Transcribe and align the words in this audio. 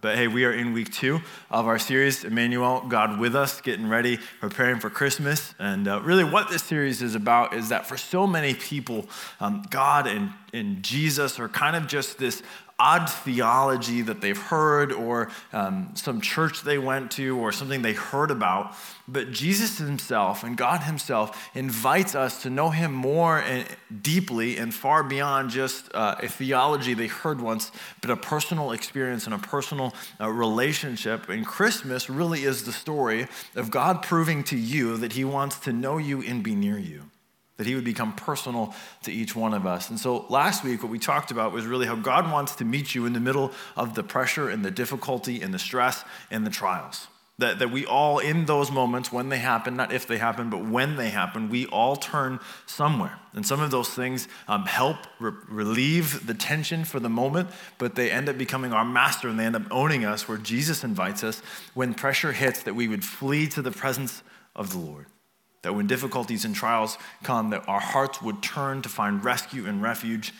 But 0.00 0.16
hey, 0.16 0.28
we 0.28 0.46
are 0.46 0.52
in 0.52 0.72
week 0.72 0.90
two 0.90 1.20
of 1.50 1.66
our 1.66 1.78
series, 1.78 2.24
Emmanuel, 2.24 2.82
God 2.88 3.20
with 3.20 3.36
us, 3.36 3.60
getting 3.60 3.86
ready, 3.86 4.18
preparing 4.40 4.80
for 4.80 4.88
Christmas. 4.88 5.54
And 5.58 5.86
uh, 5.86 6.00
really, 6.00 6.24
what 6.24 6.48
this 6.48 6.62
series 6.62 7.02
is 7.02 7.14
about 7.14 7.52
is 7.52 7.68
that 7.68 7.84
for 7.84 7.98
so 7.98 8.26
many 8.26 8.54
people, 8.54 9.06
um, 9.40 9.62
God 9.68 10.06
and, 10.06 10.30
and 10.54 10.82
Jesus 10.82 11.38
are 11.38 11.50
kind 11.50 11.76
of 11.76 11.86
just 11.86 12.16
this 12.16 12.42
odd 12.80 13.10
theology 13.10 14.00
that 14.00 14.22
they've 14.22 14.38
heard 14.38 14.90
or 14.90 15.30
um, 15.52 15.90
some 15.94 16.20
church 16.20 16.62
they 16.62 16.78
went 16.78 17.10
to 17.10 17.38
or 17.38 17.52
something 17.52 17.82
they 17.82 17.92
heard 17.92 18.30
about. 18.30 18.74
But 19.06 19.32
Jesus 19.32 19.76
himself 19.78 20.42
and 20.42 20.56
God 20.56 20.82
himself 20.82 21.50
invites 21.54 22.14
us 22.14 22.42
to 22.42 22.50
know 22.50 22.70
him 22.70 22.92
more 22.92 23.38
and 23.38 23.66
deeply 24.00 24.56
and 24.56 24.72
far 24.72 25.04
beyond 25.04 25.50
just 25.50 25.94
uh, 25.94 26.16
a 26.22 26.28
theology 26.28 26.94
they 26.94 27.08
heard 27.08 27.40
once, 27.40 27.70
but 28.00 28.10
a 28.10 28.16
personal 28.16 28.72
experience 28.72 29.26
and 29.26 29.34
a 29.34 29.38
personal 29.38 29.92
uh, 30.18 30.30
relationship. 30.30 31.28
And 31.28 31.44
Christmas 31.44 32.08
really 32.08 32.44
is 32.44 32.64
the 32.64 32.72
story 32.72 33.26
of 33.54 33.70
God 33.70 34.02
proving 34.02 34.42
to 34.44 34.56
you 34.56 34.96
that 34.96 35.12
he 35.12 35.24
wants 35.24 35.58
to 35.60 35.72
know 35.72 35.98
you 35.98 36.22
and 36.22 36.42
be 36.42 36.54
near 36.54 36.78
you 36.78 37.09
that 37.60 37.66
he 37.66 37.74
would 37.74 37.84
become 37.84 38.14
personal 38.14 38.74
to 39.02 39.12
each 39.12 39.36
one 39.36 39.52
of 39.52 39.66
us. 39.66 39.90
And 39.90 40.00
so 40.00 40.24
last 40.30 40.64
week, 40.64 40.82
what 40.82 40.90
we 40.90 40.98
talked 40.98 41.30
about 41.30 41.52
was 41.52 41.66
really 41.66 41.86
how 41.86 41.94
God 41.94 42.32
wants 42.32 42.54
to 42.54 42.64
meet 42.64 42.94
you 42.94 43.04
in 43.04 43.12
the 43.12 43.20
middle 43.20 43.52
of 43.76 43.94
the 43.94 44.02
pressure 44.02 44.48
and 44.48 44.64
the 44.64 44.70
difficulty 44.70 45.42
and 45.42 45.52
the 45.52 45.58
stress 45.58 46.02
and 46.30 46.46
the 46.46 46.50
trials. 46.50 47.08
That, 47.36 47.58
that 47.58 47.70
we 47.70 47.84
all, 47.84 48.18
in 48.18 48.46
those 48.46 48.70
moments 48.70 49.12
when 49.12 49.28
they 49.28 49.36
happen, 49.36 49.76
not 49.76 49.92
if 49.92 50.06
they 50.06 50.16
happen, 50.16 50.48
but 50.48 50.64
when 50.64 50.96
they 50.96 51.10
happen, 51.10 51.50
we 51.50 51.66
all 51.66 51.96
turn 51.96 52.40
somewhere. 52.64 53.18
And 53.34 53.44
some 53.44 53.60
of 53.60 53.70
those 53.70 53.90
things 53.90 54.26
um, 54.48 54.64
help 54.64 54.96
re- 55.18 55.32
relieve 55.46 56.26
the 56.26 56.32
tension 56.32 56.86
for 56.86 56.98
the 56.98 57.10
moment, 57.10 57.50
but 57.76 57.94
they 57.94 58.10
end 58.10 58.30
up 58.30 58.38
becoming 58.38 58.72
our 58.72 58.86
master 58.86 59.28
and 59.28 59.38
they 59.38 59.44
end 59.44 59.56
up 59.56 59.70
owning 59.70 60.06
us, 60.06 60.26
where 60.26 60.38
Jesus 60.38 60.82
invites 60.82 61.22
us 61.22 61.40
when 61.74 61.92
pressure 61.92 62.32
hits 62.32 62.62
that 62.62 62.74
we 62.74 62.88
would 62.88 63.04
flee 63.04 63.46
to 63.48 63.60
the 63.60 63.70
presence 63.70 64.22
of 64.56 64.72
the 64.72 64.78
Lord. 64.78 65.04
That 65.62 65.74
when 65.74 65.86
difficulties 65.86 66.44
and 66.44 66.54
trials 66.54 66.96
come, 67.22 67.50
that 67.50 67.68
our 67.68 67.80
hearts 67.80 68.22
would 68.22 68.42
turn 68.42 68.82
to 68.82 68.88
find 68.88 69.22
rescue 69.24 69.66
and 69.66 69.82
refuge 69.82 70.32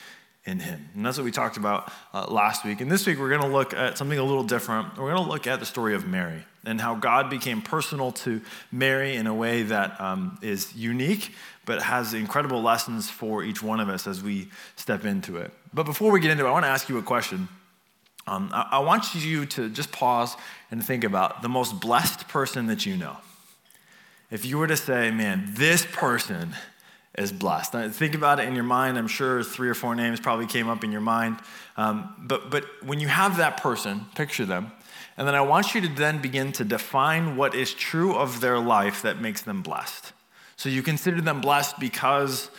in 0.45 0.61
Him. 0.61 0.89
And 0.95 1.05
that's 1.05 1.19
what 1.19 1.25
we 1.25 1.31
talked 1.31 1.57
about 1.57 1.93
uh, 2.15 2.27
last 2.27 2.65
week. 2.65 2.81
And 2.81 2.91
this 2.91 3.07
week, 3.07 3.19
we're 3.19 3.29
going 3.29 3.43
to 3.43 3.49
look 3.49 3.75
at 3.75 3.99
something 3.99 4.19
a 4.19 4.25
little 4.25 4.43
different. 4.43 4.97
We're 4.97 5.13
going 5.13 5.23
to 5.23 5.31
look 5.31 5.47
at 5.47 5.61
the 5.61 5.67
story 5.67 5.95
of 5.95 6.07
Mary 6.07 6.45
and 6.65 6.81
how 6.81 6.95
God 6.95 7.31
became 7.31 7.63
personal 7.63 8.13
to 8.13 8.41
Mary 8.73 9.17
in 9.17 9.27
a 9.27 9.35
way 9.35 9.63
that 9.63 10.01
um, 10.01 10.39
is 10.43 10.75
unique, 10.75 11.35
but 11.65 11.83
has 11.83 12.15
incredible 12.15 12.63
lessons 12.63 13.09
for 13.09 13.43
each 13.43 13.63
one 13.63 13.81
of 13.81 13.89
us 13.89 14.07
as 14.07 14.23
we 14.23 14.49
step 14.77 15.05
into 15.05 15.37
it. 15.37 15.53
But 15.73 15.85
before 15.85 16.11
we 16.11 16.21
get 16.21 16.31
into 16.31 16.47
it, 16.47 16.49
I 16.49 16.53
want 16.53 16.65
to 16.65 16.71
ask 16.71 16.89
you 16.89 16.99
a 16.99 17.03
question. 17.03 17.49
Um, 18.27 18.51
I, 18.53 18.69
I 18.73 18.79
want 18.81 19.15
you 19.15 19.47
to 19.47 19.69
just 19.69 19.93
pause 19.93 20.37
and 20.71 20.85
think 20.85 21.05
about 21.05 21.43
the 21.43 21.49
most 21.49 21.81
blessed 21.81 22.29
person 22.29 22.67
that 22.67 22.87
you 22.87 22.97
know 22.97 23.17
if 24.31 24.45
you 24.45 24.59
were 24.59 24.67
to 24.67 24.77
say, 24.77 25.11
man, 25.11 25.45
this 25.49 25.87
person 25.87 26.55
is 27.19 27.33
blessed. 27.33 27.75
Now, 27.75 27.89
think 27.89 28.15
about 28.15 28.39
it 28.39 28.47
in 28.47 28.55
your 28.55 28.65
mind. 28.65 28.97
I'm 28.97 29.09
sure 29.09 29.43
three 29.43 29.69
or 29.69 29.75
four 29.75 29.95
names 29.95 30.21
probably 30.21 30.47
came 30.47 30.69
up 30.69 30.85
in 30.85 30.93
your 30.93 31.01
mind. 31.01 31.39
Um, 31.77 32.15
but, 32.19 32.51
but 32.51 32.65
when 32.85 33.01
you 33.01 33.09
have 33.09 33.37
that 33.39 33.57
person, 33.57 34.07
picture 34.15 34.45
them. 34.45 34.73
And 35.17 35.27
then 35.27 35.35
I 35.35 35.41
want 35.41 35.75
you 35.75 35.81
to 35.83 35.89
then 35.89 36.23
begin 36.23 36.53
to 36.53 36.65
define 36.65 37.37
what 37.37 37.55
is 37.55 37.75
true 37.75 38.15
of 38.15 38.41
their 38.41 38.59
life 38.59 39.03
that 39.03 39.21
makes 39.21 39.43
them 39.43 39.61
blessed. 39.63 40.13
So 40.57 40.69
you 40.69 40.83
consider 40.83 41.21
them 41.21 41.41
blessed 41.41 41.79
because 41.81 42.51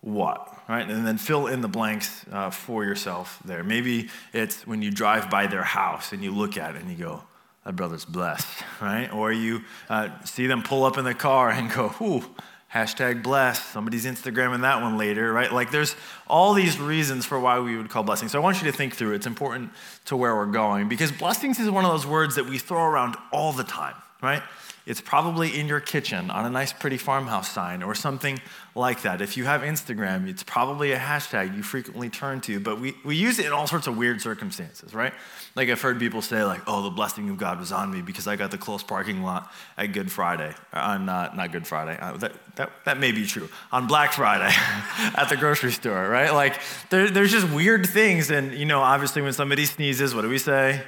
what? 0.00 0.48
Right? 0.68 0.88
And 0.88 1.06
then 1.06 1.18
fill 1.18 1.46
in 1.46 1.60
the 1.60 1.68
blanks 1.68 2.24
uh, 2.30 2.50
for 2.50 2.84
yourself 2.84 3.40
there. 3.44 3.62
Maybe 3.62 4.08
it's 4.32 4.66
when 4.66 4.82
you 4.82 4.90
drive 4.90 5.30
by 5.30 5.46
their 5.46 5.62
house 5.62 6.12
and 6.12 6.22
you 6.22 6.32
look 6.32 6.56
at 6.56 6.74
it 6.74 6.82
and 6.82 6.90
you 6.90 6.96
go, 6.96 7.22
that 7.64 7.76
brother's 7.76 8.04
blessed, 8.04 8.48
right? 8.80 9.12
Or 9.12 9.32
you 9.32 9.62
uh, 9.88 10.08
see 10.24 10.46
them 10.46 10.62
pull 10.62 10.84
up 10.84 10.98
in 10.98 11.04
the 11.04 11.14
car 11.14 11.50
and 11.50 11.70
go, 11.70 11.94
ooh, 12.00 12.24
hashtag 12.72 13.22
blessed. 13.22 13.70
Somebody's 13.70 14.06
Instagramming 14.06 14.62
that 14.62 14.80
one 14.80 14.96
later, 14.96 15.32
right? 15.32 15.52
Like 15.52 15.70
there's 15.70 15.94
all 16.26 16.54
these 16.54 16.80
reasons 16.80 17.26
for 17.26 17.38
why 17.38 17.58
we 17.60 17.76
would 17.76 17.90
call 17.90 18.02
blessings. 18.02 18.32
So 18.32 18.40
I 18.40 18.42
want 18.42 18.62
you 18.62 18.70
to 18.70 18.76
think 18.76 18.94
through 18.94 19.12
it. 19.12 19.16
It's 19.16 19.26
important 19.26 19.70
to 20.06 20.16
where 20.16 20.34
we're 20.34 20.46
going 20.46 20.88
because 20.88 21.12
blessings 21.12 21.58
is 21.58 21.70
one 21.70 21.84
of 21.84 21.90
those 21.90 22.06
words 22.06 22.36
that 22.36 22.46
we 22.46 22.58
throw 22.58 22.82
around 22.82 23.16
all 23.30 23.52
the 23.52 23.64
time, 23.64 23.94
right? 24.22 24.42
It's 24.84 25.00
probably 25.00 25.58
in 25.58 25.68
your 25.68 25.78
kitchen 25.78 26.30
on 26.30 26.44
a 26.44 26.50
nice, 26.50 26.72
pretty 26.72 26.96
farmhouse 26.96 27.50
sign 27.50 27.82
or 27.82 27.94
something 27.94 28.40
like 28.74 29.02
that. 29.02 29.20
If 29.20 29.36
you 29.36 29.44
have 29.44 29.60
Instagram, 29.60 30.28
it's 30.28 30.42
probably 30.42 30.90
a 30.92 30.98
hashtag 30.98 31.56
you 31.56 31.62
frequently 31.62 32.08
turn 32.08 32.40
to, 32.42 32.58
but 32.58 32.80
we, 32.80 32.94
we 33.04 33.14
use 33.14 33.38
it 33.38 33.46
in 33.46 33.52
all 33.52 33.66
sorts 33.68 33.86
of 33.86 33.96
weird 33.96 34.20
circumstances, 34.20 34.92
right? 34.92 35.12
Like 35.54 35.68
I've 35.68 35.80
heard 35.80 36.00
people 36.00 36.20
say, 36.20 36.42
like, 36.42 36.62
oh, 36.66 36.82
the 36.82 36.90
blessing 36.90 37.30
of 37.30 37.38
God 37.38 37.60
was 37.60 37.70
on 37.70 37.92
me 37.92 38.02
because 38.02 38.26
I 38.26 38.34
got 38.34 38.50
the 38.50 38.58
close 38.58 38.82
parking 38.82 39.22
lot 39.22 39.52
at 39.78 39.92
Good 39.92 40.10
Friday. 40.10 40.52
On, 40.72 41.08
uh, 41.08 41.32
not 41.34 41.52
Good 41.52 41.66
Friday, 41.66 41.96
uh, 42.00 42.16
that, 42.16 42.32
that, 42.56 42.70
that 42.84 42.98
may 42.98 43.12
be 43.12 43.24
true. 43.24 43.48
On 43.70 43.86
Black 43.86 44.12
Friday 44.12 44.52
at 45.16 45.28
the 45.28 45.36
grocery 45.36 45.72
store, 45.72 46.08
right? 46.08 46.32
Like 46.32 46.58
there, 46.90 47.08
there's 47.08 47.30
just 47.30 47.48
weird 47.52 47.86
things. 47.86 48.30
And, 48.30 48.52
you 48.54 48.64
know, 48.64 48.80
obviously 48.80 49.22
when 49.22 49.32
somebody 49.32 49.64
sneezes, 49.64 50.12
what 50.12 50.22
do 50.22 50.28
we 50.28 50.38
say? 50.38 50.82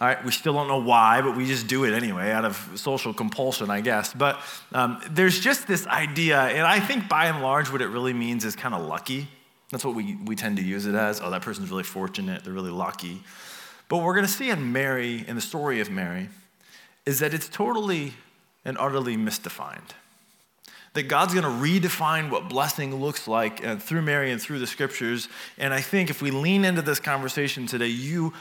All 0.00 0.06
right, 0.06 0.24
we 0.24 0.32
still 0.32 0.54
don't 0.54 0.68
know 0.68 0.80
why, 0.80 1.20
but 1.20 1.36
we 1.36 1.44
just 1.44 1.66
do 1.66 1.84
it 1.84 1.92
anyway 1.92 2.30
out 2.30 2.46
of 2.46 2.70
social 2.74 3.12
compulsion, 3.12 3.70
I 3.70 3.82
guess. 3.82 4.14
But 4.14 4.40
um, 4.72 4.98
there's 5.10 5.38
just 5.40 5.66
this 5.66 5.86
idea, 5.86 6.40
and 6.40 6.66
I 6.66 6.80
think 6.80 7.06
by 7.06 7.26
and 7.26 7.42
large, 7.42 7.70
what 7.70 7.82
it 7.82 7.88
really 7.88 8.14
means 8.14 8.46
is 8.46 8.56
kind 8.56 8.74
of 8.74 8.86
lucky. 8.86 9.28
That's 9.70 9.84
what 9.84 9.94
we, 9.94 10.16
we 10.24 10.36
tend 10.36 10.56
to 10.56 10.62
use 10.62 10.86
it 10.86 10.94
as. 10.94 11.20
Oh, 11.20 11.30
that 11.30 11.42
person's 11.42 11.70
really 11.70 11.82
fortunate, 11.82 12.44
they're 12.44 12.52
really 12.54 12.70
lucky. 12.70 13.22
But 13.90 13.98
what 13.98 14.06
we're 14.06 14.14
going 14.14 14.26
to 14.26 14.32
see 14.32 14.48
in 14.48 14.72
Mary, 14.72 15.22
in 15.28 15.36
the 15.36 15.42
story 15.42 15.80
of 15.80 15.90
Mary, 15.90 16.30
is 17.04 17.18
that 17.18 17.34
it's 17.34 17.48
totally 17.50 18.14
and 18.64 18.78
utterly 18.78 19.18
misdefined. 19.18 19.90
That 20.94 21.04
God's 21.04 21.34
going 21.34 21.44
to 21.44 21.50
redefine 21.50 22.30
what 22.30 22.48
blessing 22.48 22.94
looks 22.94 23.28
like 23.28 23.64
uh, 23.64 23.76
through 23.76 24.02
Mary 24.02 24.32
and 24.32 24.40
through 24.40 24.60
the 24.60 24.66
scriptures. 24.66 25.28
And 25.58 25.74
I 25.74 25.82
think 25.82 26.08
if 26.08 26.22
we 26.22 26.30
lean 26.30 26.64
into 26.64 26.82
this 26.82 26.98
conversation 27.00 27.66
today, 27.66 27.86
you 27.86 28.32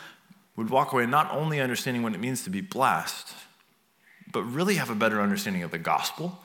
would 0.60 0.70
walk 0.70 0.92
away 0.92 1.06
not 1.06 1.32
only 1.32 1.62
understanding 1.62 2.04
what 2.04 2.14
it 2.14 2.20
means 2.20 2.44
to 2.44 2.50
be 2.50 2.60
blessed, 2.60 3.34
but 4.32 4.44
really 4.44 4.76
have 4.76 4.90
a 4.90 4.96
better 4.96 5.22
understanding 5.22 5.64
of 5.64 5.72
the 5.72 5.78
gospel, 5.78 6.38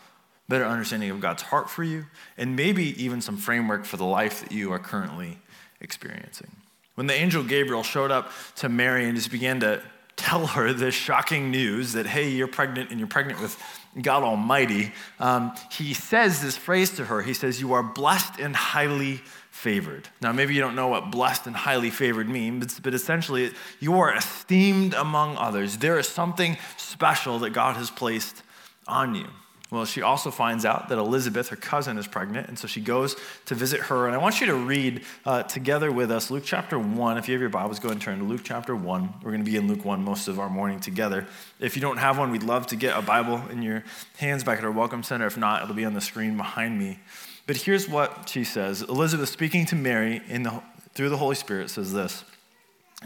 better 0.49 0.65
understanding 0.65 1.11
of 1.11 1.21
God's 1.21 1.43
heart 1.43 1.69
for 1.69 1.83
you, 1.83 2.07
and 2.39 2.55
maybe 2.55 3.03
even 3.03 3.21
some 3.21 3.37
framework 3.37 3.85
for 3.85 3.97
the 3.97 4.05
life 4.05 4.41
that 4.41 4.53
you 4.53 4.73
are 4.73 4.79
currently 4.79 5.39
experiencing. 5.81 6.51
When 6.95 7.09
the 7.09 7.15
angel 7.15 7.43
Gabriel 7.43 7.83
showed 7.83 8.13
up 8.13 8.31
to 8.57 8.69
Mary 8.69 9.05
and 9.07 9.17
just 9.17 9.33
began 9.33 9.59
to 9.61 9.83
tell 10.15 10.47
her 10.47 10.73
this 10.73 10.95
shocking 10.95 11.51
news 11.51 11.95
that, 11.95 12.07
hey, 12.07 12.31
you're 12.31 12.47
pregnant 12.47 12.91
and 12.91 13.01
you're 13.01 13.09
pregnant 13.09 13.41
with 13.41 13.61
God 14.01 14.23
Almighty, 14.23 14.93
um, 15.21 15.55
he 15.71 15.95
says 15.95 16.43
this 16.43 16.57
phrase 16.57 16.91
to 16.97 17.05
her. 17.05 17.23
He 17.23 17.35
says, 17.35 17.61
You 17.61 17.75
are 17.75 17.83
blessed 17.83 18.41
and 18.41 18.55
highly 18.55 19.21
favored. 19.51 20.09
Now, 20.21 20.33
maybe 20.33 20.55
you 20.55 20.61
don't 20.61 20.75
know 20.75 20.89
what 20.89 21.13
blessed 21.13 21.47
and 21.47 21.55
highly 21.55 21.91
favored 21.91 22.29
means, 22.29 22.81
but 22.81 22.93
essentially, 22.93 23.53
you 23.79 23.95
are 24.01 24.15
esteemed 24.17 24.95
among 24.95 25.37
others. 25.37 25.79
There 25.79 25.99
is 25.99 26.09
something 26.09 26.57
special 26.77 27.39
that 27.41 27.51
God 27.51 27.77
has 27.77 27.91
placed 27.91 28.43
on 28.89 29.15
you. 29.15 29.29
Well, 29.75 29.87
she 29.87 30.03
also 30.03 30.31
finds 30.31 30.65
out 30.65 30.89
that 30.91 30.99
Elizabeth, 30.99 31.49
her 31.49 31.57
cousin, 31.57 31.99
is 31.99 32.07
pregnant, 32.07 32.47
and 32.47 32.57
so 32.57 32.69
she 32.69 32.81
goes 32.81 33.17
to 33.47 33.57
visit 33.57 33.81
her. 33.81 34.07
And 34.07 34.15
I 34.15 34.19
want 34.19 34.41
you 34.41 34.47
to 34.47 34.55
read 34.55 35.03
uh, 35.27 35.43
together 35.43 35.91
with 35.91 36.13
us 36.13 36.31
Luke 36.31 36.45
chapter 36.47 36.79
1. 36.79 37.19
If 37.19 37.27
you 37.27 37.35
have 37.35 37.41
your 37.41 37.51
Bibles, 37.51 37.81
go 37.81 37.89
and 37.89 38.01
turn 38.01 38.21
to 38.21 38.25
Luke 38.25 38.43
chapter 38.45 38.77
1. 38.77 39.15
We're 39.25 39.33
going 39.33 39.45
to 39.45 39.51
be 39.51 39.57
in 39.57 39.67
Luke 39.67 39.85
1 39.85 40.05
most 40.05 40.29
of 40.29 40.39
our 40.39 40.49
morning 40.49 40.79
together. 40.79 41.27
If 41.59 41.75
you 41.75 41.83
don't 41.83 41.97
have 41.97 42.19
one, 42.19 42.31
we'd 42.31 42.45
love 42.45 42.69
to 42.69 42.77
get 42.77 42.97
a 42.97 43.03
Bible 43.03 43.43
in 43.51 43.63
your 43.63 43.83
hands 44.19 44.45
back 44.45 44.59
at 44.59 44.65
our 44.65 44.71
Welcome 44.71 45.03
Center. 45.03 45.27
If 45.27 45.37
not, 45.37 45.65
it'll 45.65 45.75
be 45.75 45.85
on 45.85 45.95
the 45.95 46.01
screen 46.01 46.37
behind 46.37 46.79
me. 46.79 47.01
But 47.49 47.57
here's 47.57 47.89
what 47.89 48.29
she 48.29 48.45
says 48.45 48.83
Elizabeth, 48.83 49.29
speaking 49.29 49.67
to 49.67 49.75
Mary 49.75 50.23
in 50.29 50.45
the, 50.45 50.63
through 50.95 51.09
the 51.09 51.17
Holy 51.17 51.35
Spirit, 51.35 51.69
says 51.69 51.93
this 51.93 52.23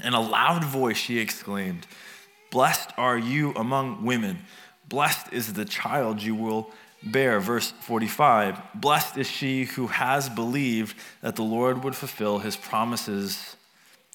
In 0.05 0.13
a 0.13 0.21
loud 0.21 0.65
voice, 0.65 0.99
she 0.99 1.19
exclaimed, 1.19 1.87
Blessed 2.51 2.91
are 2.99 3.17
you 3.17 3.53
among 3.57 4.05
women, 4.05 4.41
blessed 4.89 5.33
is 5.33 5.53
the 5.53 5.65
child 5.65 6.23
you 6.23 6.35
will 6.35 6.71
bear. 7.03 7.41
Verse 7.41 7.73
45 7.83 8.61
Blessed 8.75 9.19
is 9.19 9.29
she 9.29 9.65
who 9.65 9.89
has 9.89 10.29
believed 10.29 10.97
that 11.23 11.37
the 11.37 11.43
Lord 11.43 11.85
would 11.85 11.95
fulfill 11.95 12.39
his 12.39 12.57
promises 12.57 13.57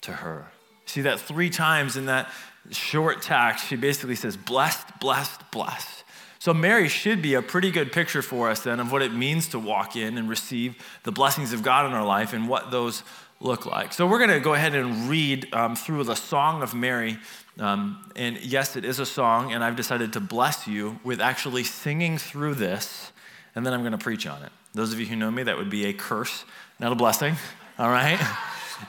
to 0.02 0.12
her. 0.12 0.46
See 0.86 1.02
that 1.02 1.20
three 1.20 1.50
times 1.50 1.96
in 1.96 2.06
that 2.06 2.30
short 2.70 3.22
text, 3.22 3.66
she 3.66 3.76
basically 3.76 4.14
says, 4.14 4.36
Blessed, 4.36 5.00
blessed, 5.00 5.50
blessed. 5.50 6.04
So, 6.38 6.52
Mary 6.52 6.88
should 6.88 7.22
be 7.22 7.34
a 7.34 7.42
pretty 7.42 7.70
good 7.70 7.90
picture 7.90 8.20
for 8.20 8.50
us 8.50 8.60
then 8.60 8.78
of 8.78 8.92
what 8.92 9.00
it 9.00 9.14
means 9.14 9.48
to 9.48 9.58
walk 9.58 9.96
in 9.96 10.18
and 10.18 10.28
receive 10.28 10.76
the 11.04 11.12
blessings 11.12 11.54
of 11.54 11.62
God 11.62 11.86
in 11.86 11.92
our 11.92 12.04
life 12.04 12.34
and 12.34 12.48
what 12.48 12.70
those 12.70 13.02
look 13.40 13.64
like. 13.64 13.94
So, 13.94 14.06
we're 14.06 14.18
going 14.18 14.30
to 14.30 14.40
go 14.40 14.52
ahead 14.52 14.74
and 14.74 15.08
read 15.08 15.52
um, 15.54 15.74
through 15.74 16.04
the 16.04 16.14
Song 16.14 16.62
of 16.62 16.74
Mary. 16.74 17.18
Um, 17.58 18.10
and 18.16 18.38
yes, 18.38 18.76
it 18.76 18.84
is 18.84 18.98
a 18.98 19.06
song, 19.06 19.52
and 19.52 19.62
I've 19.62 19.76
decided 19.76 20.12
to 20.14 20.20
bless 20.20 20.66
you 20.66 20.98
with 21.04 21.20
actually 21.20 21.64
singing 21.64 22.18
through 22.18 22.54
this, 22.54 23.12
and 23.54 23.64
then 23.64 23.72
I'm 23.72 23.80
going 23.80 23.92
to 23.92 23.98
preach 23.98 24.26
on 24.26 24.42
it. 24.42 24.50
Those 24.72 24.92
of 24.92 24.98
you 24.98 25.06
who 25.06 25.14
know 25.14 25.30
me, 25.30 25.44
that 25.44 25.56
would 25.56 25.70
be 25.70 25.86
a 25.86 25.92
curse, 25.92 26.44
not 26.80 26.90
a 26.90 26.96
blessing, 26.96 27.36
all 27.78 27.90
right? 27.90 28.18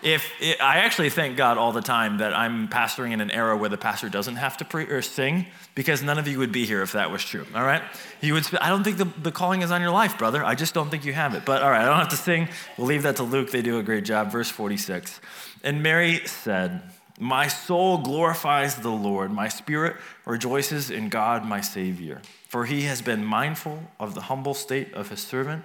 if 0.01 0.31
it, 0.41 0.59
I 0.59 0.77
actually 0.77 1.11
thank 1.11 1.37
God 1.37 1.59
all 1.59 1.71
the 1.71 1.81
time 1.81 2.17
that 2.17 2.33
I'm 2.33 2.67
pastoring 2.67 3.11
in 3.11 3.21
an 3.21 3.29
era 3.29 3.55
where 3.55 3.69
the 3.69 3.77
pastor 3.77 4.09
doesn't 4.09 4.37
have 4.37 4.57
to 4.57 4.65
pre 4.65 4.85
or 4.85 5.03
sing, 5.03 5.45
because 5.75 6.01
none 6.01 6.17
of 6.17 6.27
you 6.27 6.39
would 6.39 6.51
be 6.51 6.65
here 6.65 6.81
if 6.81 6.93
that 6.93 7.11
was 7.11 7.23
true. 7.23 7.45
All 7.53 7.63
right, 7.63 7.83
you 8.19 8.33
would. 8.33 8.47
I 8.59 8.69
don't 8.69 8.83
think 8.83 8.97
the, 8.97 9.05
the 9.21 9.31
calling 9.31 9.61
is 9.61 9.69
on 9.69 9.81
your 9.81 9.91
life, 9.91 10.17
brother. 10.17 10.43
I 10.43 10.55
just 10.55 10.73
don't 10.73 10.89
think 10.89 11.05
you 11.05 11.13
have 11.13 11.35
it. 11.35 11.45
But 11.45 11.61
all 11.61 11.69
right, 11.69 11.81
I 11.81 11.85
don't 11.85 11.97
have 11.97 12.09
to 12.09 12.17
sing. 12.17 12.49
We'll 12.77 12.87
leave 12.87 13.03
that 13.03 13.17
to 13.17 13.23
Luke. 13.23 13.51
They 13.51 13.61
do 13.61 13.77
a 13.77 13.83
great 13.83 14.05
job. 14.05 14.31
Verse 14.31 14.49
46. 14.49 15.21
And 15.63 15.83
Mary 15.83 16.25
said, 16.25 16.81
"My 17.19 17.47
soul 17.47 17.99
glorifies 17.99 18.75
the 18.75 18.89
Lord. 18.89 19.31
My 19.31 19.47
spirit 19.47 19.95
rejoices 20.25 20.89
in 20.89 21.09
God, 21.09 21.45
my 21.45 21.61
Savior, 21.61 22.21
for 22.47 22.65
He 22.65 22.83
has 22.83 23.01
been 23.01 23.23
mindful 23.23 23.91
of 23.99 24.13
the 24.15 24.23
humble 24.23 24.53
state 24.53 24.93
of 24.93 25.09
His 25.09 25.21
servant." 25.21 25.63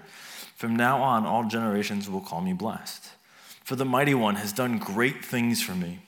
From 0.56 0.76
now 0.76 1.02
on, 1.02 1.24
all 1.24 1.44
generations 1.44 2.10
will 2.10 2.20
call 2.20 2.42
me 2.42 2.52
blessed. 2.52 3.12
For 3.64 3.76
the 3.76 3.86
mighty 3.86 4.14
one 4.14 4.34
has 4.34 4.52
done 4.52 4.78
great 4.78 5.24
things 5.24 5.62
for 5.62 5.74
me. 5.74 6.00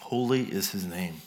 Holy 0.00 0.42
is 0.50 0.72
his 0.72 0.84
name. 0.84 1.22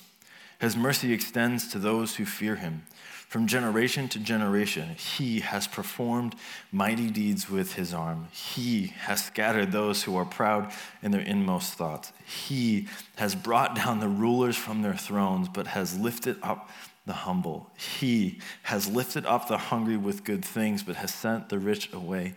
His 0.66 0.76
mercy 0.76 1.14
extends 1.14 1.68
to 1.68 1.78
those 1.78 2.16
who 2.16 2.26
fear 2.26 2.56
him. 2.56 2.88
From 3.30 3.46
generation 3.46 4.10
to 4.10 4.18
generation, 4.18 4.96
he 4.96 5.42
has 5.42 5.68
performed 5.68 6.34
mighty 6.72 7.12
deeds 7.12 7.48
with 7.48 7.74
his 7.74 7.94
arm. 7.94 8.30
He 8.32 8.88
has 9.02 9.24
scattered 9.24 9.72
those 9.72 10.02
who 10.02 10.16
are 10.18 10.26
proud 10.26 10.74
in 11.04 11.12
their 11.12 11.22
inmost 11.22 11.76
thoughts. 11.76 12.14
He 12.26 12.88
has 13.18 13.36
brought 13.36 13.76
down 13.76 14.00
the 14.00 14.08
rulers 14.08 14.58
from 14.58 14.82
their 14.82 14.96
thrones, 14.96 15.50
but 15.50 15.68
has 15.68 16.00
lifted 16.00 16.38
up 16.42 16.72
the 17.06 17.14
humble. 17.14 17.70
He 17.78 18.40
has 18.64 18.90
lifted 18.90 19.24
up 19.28 19.48
the 19.48 19.60
hungry 19.60 19.98
with 19.98 20.24
good 20.24 20.44
things, 20.44 20.82
but 20.82 20.96
has 20.96 21.14
sent 21.14 21.50
the 21.50 21.60
rich 21.60 21.94
away 21.94 22.34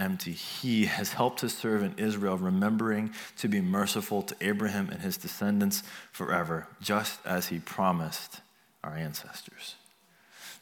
empty. 0.00 0.32
He 0.32 0.86
has 0.86 1.12
helped 1.12 1.42
his 1.42 1.56
servant 1.56 2.00
Israel, 2.00 2.36
remembering 2.36 3.12
to 3.38 3.48
be 3.48 3.60
merciful 3.60 4.22
to 4.22 4.36
Abraham 4.40 4.88
and 4.90 5.00
his 5.00 5.16
descendants 5.16 5.82
forever, 6.10 6.66
just 6.80 7.20
as 7.24 7.48
he 7.48 7.60
promised 7.60 8.40
our 8.82 8.96
ancestors. 8.96 9.76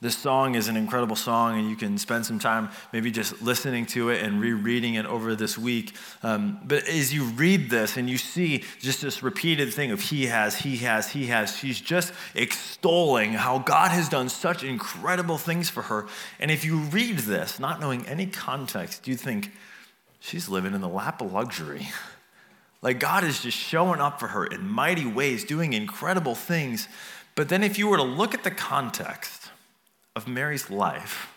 This 0.01 0.17
song 0.17 0.55
is 0.55 0.69
an 0.69 0.77
incredible 0.77 1.17
song, 1.17 1.59
and 1.59 1.69
you 1.69 1.75
can 1.75 1.99
spend 1.99 2.25
some 2.25 2.39
time 2.39 2.71
maybe 2.93 3.11
just 3.11 3.43
listening 3.43 3.85
to 3.87 4.11
it 4.11 4.23
and 4.23 4.41
rereading 4.41 4.95
it 4.95 5.05
over 5.07 5.35
this 5.35 5.59
week. 5.59 5.93
Um, 6.23 6.61
but 6.65 6.87
as 6.89 7.13
you 7.13 7.25
read 7.25 7.69
this 7.69 7.97
and 7.97 8.09
you 8.09 8.17
see 8.17 8.63
just 8.79 9.03
this 9.03 9.25
repeated 9.25 9.75
thing 9.75 9.91
of 9.91 10.01
He 10.01 10.27
has, 10.27 10.57
He 10.57 10.77
has, 10.79 11.11
He 11.11 11.27
has, 11.27 11.57
she's 11.57 11.81
just 11.81 12.13
extolling 12.37 13.33
how 13.33 13.59
God 13.59 13.91
has 13.91 14.09
done 14.09 14.29
such 14.29 14.63
incredible 14.63 15.37
things 15.37 15.69
for 15.69 15.83
her. 15.83 16.07
And 16.39 16.53
if 16.53 16.65
you 16.65 16.79
read 16.79 17.19
this, 17.19 17.59
not 17.59 17.81
knowing 17.81 18.07
any 18.07 18.27
context, 18.27 19.09
you 19.09 19.17
think, 19.17 19.51
she's 20.21 20.49
living 20.49 20.75
in 20.75 20.81
the 20.81 20.89
lap 20.89 21.21
of 21.21 21.33
luxury. 21.33 21.89
Like 22.81 23.01
God 23.01 23.25
is 23.25 23.43
just 23.43 23.59
showing 23.59 24.01
up 24.01 24.21
for 24.21 24.29
her 24.29 24.47
in 24.47 24.69
mighty 24.69 25.05
ways, 25.05 25.43
doing 25.43 25.73
incredible 25.73 26.37
things. 26.37 26.87
But 27.35 27.49
then 27.49 27.65
if 27.65 27.77
you 27.77 27.89
were 27.89 27.97
to 27.97 28.05
look 28.05 28.35
at 28.35 28.45
the 28.45 28.53
context, 28.53 29.48
of 30.19 30.27
Mary's 30.27 30.69
life, 30.69 31.33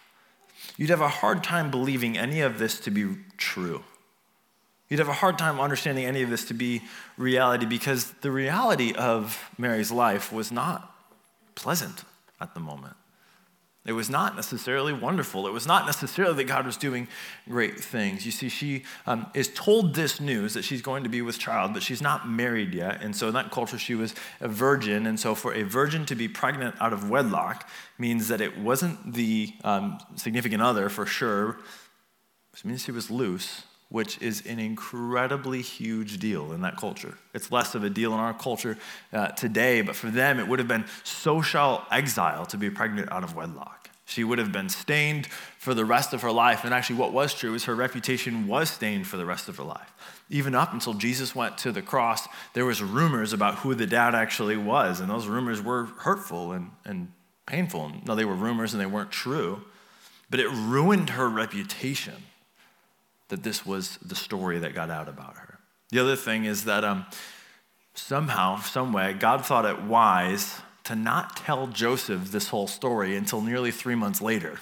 you'd 0.75 0.89
have 0.89 1.01
a 1.01 1.07
hard 1.07 1.43
time 1.43 1.69
believing 1.69 2.17
any 2.17 2.41
of 2.41 2.57
this 2.57 2.79
to 2.81 2.91
be 2.91 3.15
true. 3.37 3.83
You'd 4.89 4.99
have 4.99 5.07
a 5.07 5.13
hard 5.13 5.37
time 5.37 5.59
understanding 5.59 6.03
any 6.03 6.23
of 6.23 6.29
this 6.29 6.45
to 6.45 6.53
be 6.55 6.81
reality 7.15 7.65
because 7.65 8.11
the 8.21 8.31
reality 8.31 8.93
of 8.93 9.49
Mary's 9.57 9.91
life 9.91 10.33
was 10.33 10.51
not 10.51 10.93
pleasant 11.55 12.03
at 12.41 12.55
the 12.55 12.59
moment. 12.59 12.95
It 13.83 13.93
was 13.93 14.11
not 14.11 14.35
necessarily 14.35 14.93
wonderful. 14.93 15.47
It 15.47 15.53
was 15.53 15.65
not 15.65 15.87
necessarily 15.87 16.35
that 16.35 16.43
God 16.43 16.67
was 16.67 16.77
doing 16.77 17.07
great 17.49 17.79
things. 17.79 18.27
You 18.27 18.31
see, 18.31 18.47
she 18.47 18.83
um, 19.07 19.25
is 19.33 19.47
told 19.47 19.95
this 19.95 20.19
news 20.19 20.53
that 20.53 20.63
she's 20.63 20.83
going 20.83 21.01
to 21.03 21.09
be 21.09 21.23
with 21.23 21.39
child, 21.39 21.73
but 21.73 21.81
she's 21.81 22.01
not 22.01 22.29
married 22.29 22.75
yet. 22.75 23.01
And 23.01 23.15
so 23.15 23.27
in 23.27 23.33
that 23.33 23.49
culture, 23.49 23.79
she 23.79 23.95
was 23.95 24.13
a 24.39 24.47
virgin. 24.47 25.07
And 25.07 25.19
so 25.19 25.33
for 25.33 25.55
a 25.55 25.63
virgin 25.63 26.05
to 26.07 26.15
be 26.15 26.27
pregnant 26.27 26.75
out 26.79 26.93
of 26.93 27.09
wedlock 27.09 27.67
means 27.97 28.27
that 28.27 28.39
it 28.39 28.55
wasn't 28.55 29.15
the 29.15 29.51
um, 29.63 29.97
significant 30.15 30.61
other 30.61 30.87
for 30.87 31.07
sure. 31.07 31.57
It 32.53 32.63
means 32.63 32.83
she 32.83 32.91
was 32.91 33.09
loose, 33.09 33.63
which 33.91 34.19
is 34.21 34.41
an 34.47 34.57
incredibly 34.57 35.61
huge 35.61 36.17
deal 36.17 36.53
in 36.53 36.61
that 36.61 36.77
culture. 36.77 37.17
It's 37.33 37.51
less 37.51 37.75
of 37.75 37.83
a 37.83 37.89
deal 37.89 38.13
in 38.13 38.19
our 38.19 38.33
culture 38.33 38.77
uh, 39.11 39.27
today, 39.27 39.81
but 39.81 39.97
for 39.97 40.09
them, 40.09 40.39
it 40.39 40.47
would 40.47 40.59
have 40.59 40.67
been 40.67 40.85
social 41.03 41.83
exile 41.91 42.45
to 42.47 42.57
be 42.57 42.69
pregnant 42.69 43.11
out 43.11 43.25
of 43.25 43.35
wedlock. 43.35 43.89
She 44.05 44.23
would 44.23 44.39
have 44.39 44.51
been 44.51 44.69
stained 44.69 45.27
for 45.57 45.73
the 45.73 45.83
rest 45.83 46.13
of 46.13 46.21
her 46.21 46.31
life. 46.31 46.63
And 46.63 46.73
actually, 46.73 46.97
what 46.97 47.11
was 47.11 47.33
true 47.33 47.53
is 47.53 47.65
her 47.65 47.75
reputation 47.75 48.47
was 48.47 48.69
stained 48.69 49.07
for 49.07 49.17
the 49.17 49.25
rest 49.25 49.49
of 49.49 49.57
her 49.57 49.63
life. 49.63 49.93
Even 50.29 50.55
up 50.55 50.73
until 50.73 50.93
Jesus 50.93 51.35
went 51.35 51.57
to 51.59 51.73
the 51.73 51.81
cross, 51.81 52.27
there 52.53 52.65
was 52.65 52.81
rumors 52.81 53.33
about 53.33 53.55
who 53.55 53.75
the 53.75 53.85
dad 53.85 54.15
actually 54.15 54.57
was, 54.57 55.01
and 55.01 55.09
those 55.09 55.27
rumors 55.27 55.61
were 55.61 55.85
hurtful 55.99 56.53
and, 56.53 56.71
and 56.85 57.11
painful. 57.45 57.91
No, 58.05 58.15
they 58.15 58.25
were 58.25 58.35
rumors 58.35 58.73
and 58.73 58.81
they 58.81 58.85
weren't 58.85 59.11
true, 59.11 59.61
but 60.29 60.39
it 60.39 60.49
ruined 60.49 61.11
her 61.11 61.27
reputation 61.27 62.15
that 63.31 63.43
this 63.43 63.65
was 63.65 63.97
the 63.97 64.15
story 64.15 64.59
that 64.59 64.75
got 64.75 64.89
out 64.91 65.09
about 65.09 65.35
her. 65.37 65.57
The 65.89 65.99
other 65.99 66.15
thing 66.15 66.45
is 66.45 66.65
that 66.65 66.83
um, 66.83 67.05
somehow, 67.95 68.59
some 68.59 68.93
way, 68.93 69.13
God 69.13 69.45
thought 69.45 69.65
it 69.65 69.81
wise 69.81 70.59
to 70.83 70.95
not 70.95 71.35
tell 71.35 71.67
Joseph 71.67 72.31
this 72.31 72.49
whole 72.49 72.67
story 72.67 73.15
until 73.15 73.41
nearly 73.41 73.71
three 73.71 73.95
months 73.95 74.21
later. 74.21 74.59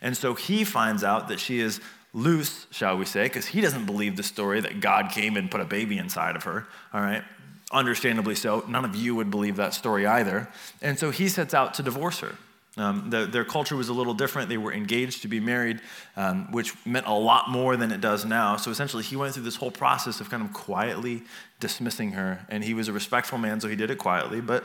And 0.00 0.16
so 0.16 0.34
he 0.34 0.64
finds 0.64 1.04
out 1.04 1.28
that 1.28 1.40
she 1.40 1.60
is 1.60 1.80
loose, 2.12 2.66
shall 2.70 2.96
we 2.96 3.04
say, 3.04 3.24
because 3.24 3.46
he 3.46 3.60
doesn't 3.60 3.86
believe 3.86 4.16
the 4.16 4.22
story 4.22 4.60
that 4.60 4.80
God 4.80 5.10
came 5.10 5.36
and 5.36 5.50
put 5.50 5.60
a 5.60 5.64
baby 5.64 5.98
inside 5.98 6.36
of 6.36 6.44
her, 6.44 6.66
all 6.92 7.00
right? 7.00 7.22
Understandably 7.70 8.34
so. 8.34 8.64
None 8.68 8.84
of 8.84 8.96
you 8.96 9.14
would 9.14 9.30
believe 9.30 9.56
that 9.56 9.74
story 9.74 10.06
either. 10.06 10.48
And 10.82 10.98
so 10.98 11.10
he 11.10 11.28
sets 11.28 11.54
out 11.54 11.74
to 11.74 11.82
divorce 11.82 12.20
her. 12.20 12.34
Um, 12.80 13.10
the, 13.10 13.26
their 13.26 13.44
culture 13.44 13.76
was 13.76 13.88
a 13.88 13.92
little 13.92 14.14
different. 14.14 14.48
They 14.48 14.56
were 14.56 14.72
engaged 14.72 15.22
to 15.22 15.28
be 15.28 15.38
married, 15.38 15.80
um, 16.16 16.50
which 16.50 16.74
meant 16.86 17.06
a 17.06 17.12
lot 17.12 17.50
more 17.50 17.76
than 17.76 17.92
it 17.92 18.00
does 18.00 18.24
now. 18.24 18.56
So 18.56 18.70
essentially, 18.70 19.02
he 19.02 19.16
went 19.16 19.34
through 19.34 19.42
this 19.42 19.56
whole 19.56 19.70
process 19.70 20.20
of 20.20 20.30
kind 20.30 20.42
of 20.42 20.52
quietly 20.52 21.22
dismissing 21.60 22.12
her. 22.12 22.46
And 22.48 22.64
he 22.64 22.72
was 22.72 22.88
a 22.88 22.92
respectful 22.92 23.38
man, 23.38 23.60
so 23.60 23.68
he 23.68 23.76
did 23.76 23.90
it 23.90 23.98
quietly, 23.98 24.40
but 24.40 24.64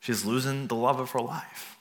she's 0.00 0.24
losing 0.24 0.66
the 0.66 0.74
love 0.74 0.98
of 0.98 1.10
her 1.12 1.20
life. 1.20 1.76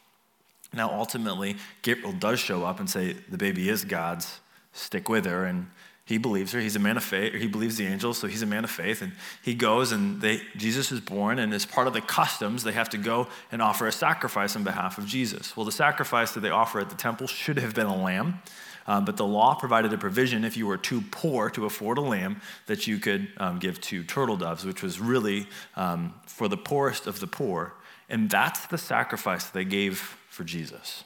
Now, 0.74 0.92
ultimately, 0.92 1.58
Gabriel 1.82 2.14
does 2.14 2.40
show 2.40 2.64
up 2.64 2.80
and 2.80 2.90
say, 2.90 3.14
The 3.30 3.38
baby 3.38 3.68
is 3.68 3.84
God's, 3.84 4.40
stick 4.74 5.10
with 5.10 5.26
her. 5.26 5.46
And 5.46 5.68
he 6.06 6.18
believes 6.18 6.52
her. 6.52 6.60
He's 6.60 6.76
a 6.76 6.80
man 6.80 6.98
of 6.98 7.04
faith. 7.04 7.34
He 7.34 7.48
believes 7.48 7.78
the 7.78 7.86
angels, 7.86 8.18
so 8.18 8.28
he's 8.28 8.42
a 8.42 8.48
man 8.48 8.64
of 8.64 8.72
faith. 8.72 9.02
And 9.02 9.14
he 9.44 9.54
goes, 9.54 9.92
and 9.92 10.20
they, 10.20 10.42
Jesus 10.58 10.92
is 10.92 11.00
born, 11.00 11.40
and 11.40 11.54
as 11.54 11.66
part 11.66 11.88
of 11.88 11.94
the 11.94 12.02
customs, 12.02 12.64
they 12.64 12.72
have 12.72 12.90
to 12.90 12.98
go 12.98 13.28
and 13.52 13.62
offer 13.62 13.88
a 13.88 13.92
sacrifice 13.92 14.56
on 14.56 14.64
behalf 14.64 14.98
of 14.98 15.06
Jesus. 15.06 15.56
Well, 15.56 15.66
the 15.66 15.72
sacrifice 15.72 16.32
that 16.34 16.42
they 16.42 16.50
offer 16.50 16.80
at 16.80 16.90
the 16.90 16.96
temple 16.96 17.28
should 17.28 17.58
have 17.60 17.76
been 17.76 17.86
a 17.86 17.96
lamb, 17.96 18.42
um, 18.88 19.06
but 19.06 19.16
the 19.16 19.26
law 19.26 19.54
provided 19.54 19.94
a 19.94 19.98
provision 19.98 20.44
if 20.44 20.58
you 20.58 20.66
were 20.66 20.78
too 20.78 21.04
poor 21.12 21.50
to 21.52 21.66
afford 21.66 21.98
a 22.00 22.02
lamb 22.02 22.42
that 22.66 22.88
you 22.88 22.98
could 22.98 23.28
um, 23.38 23.60
give 23.60 23.80
two 23.80 24.04
turtle 24.04 24.38
doves, 24.38 24.66
which 24.66 24.82
was 24.82 25.00
really 25.00 25.48
um, 25.76 26.14
for 26.26 26.48
the 26.48 26.58
poorest 26.58 27.06
of 27.06 27.20
the 27.20 27.28
poor. 27.28 27.74
And 28.10 28.30
that's 28.30 28.66
the 28.66 28.78
sacrifice 28.78 29.46
they 29.46 29.66
gave 29.66 30.18
for 30.30 30.44
Jesus. 30.44 31.04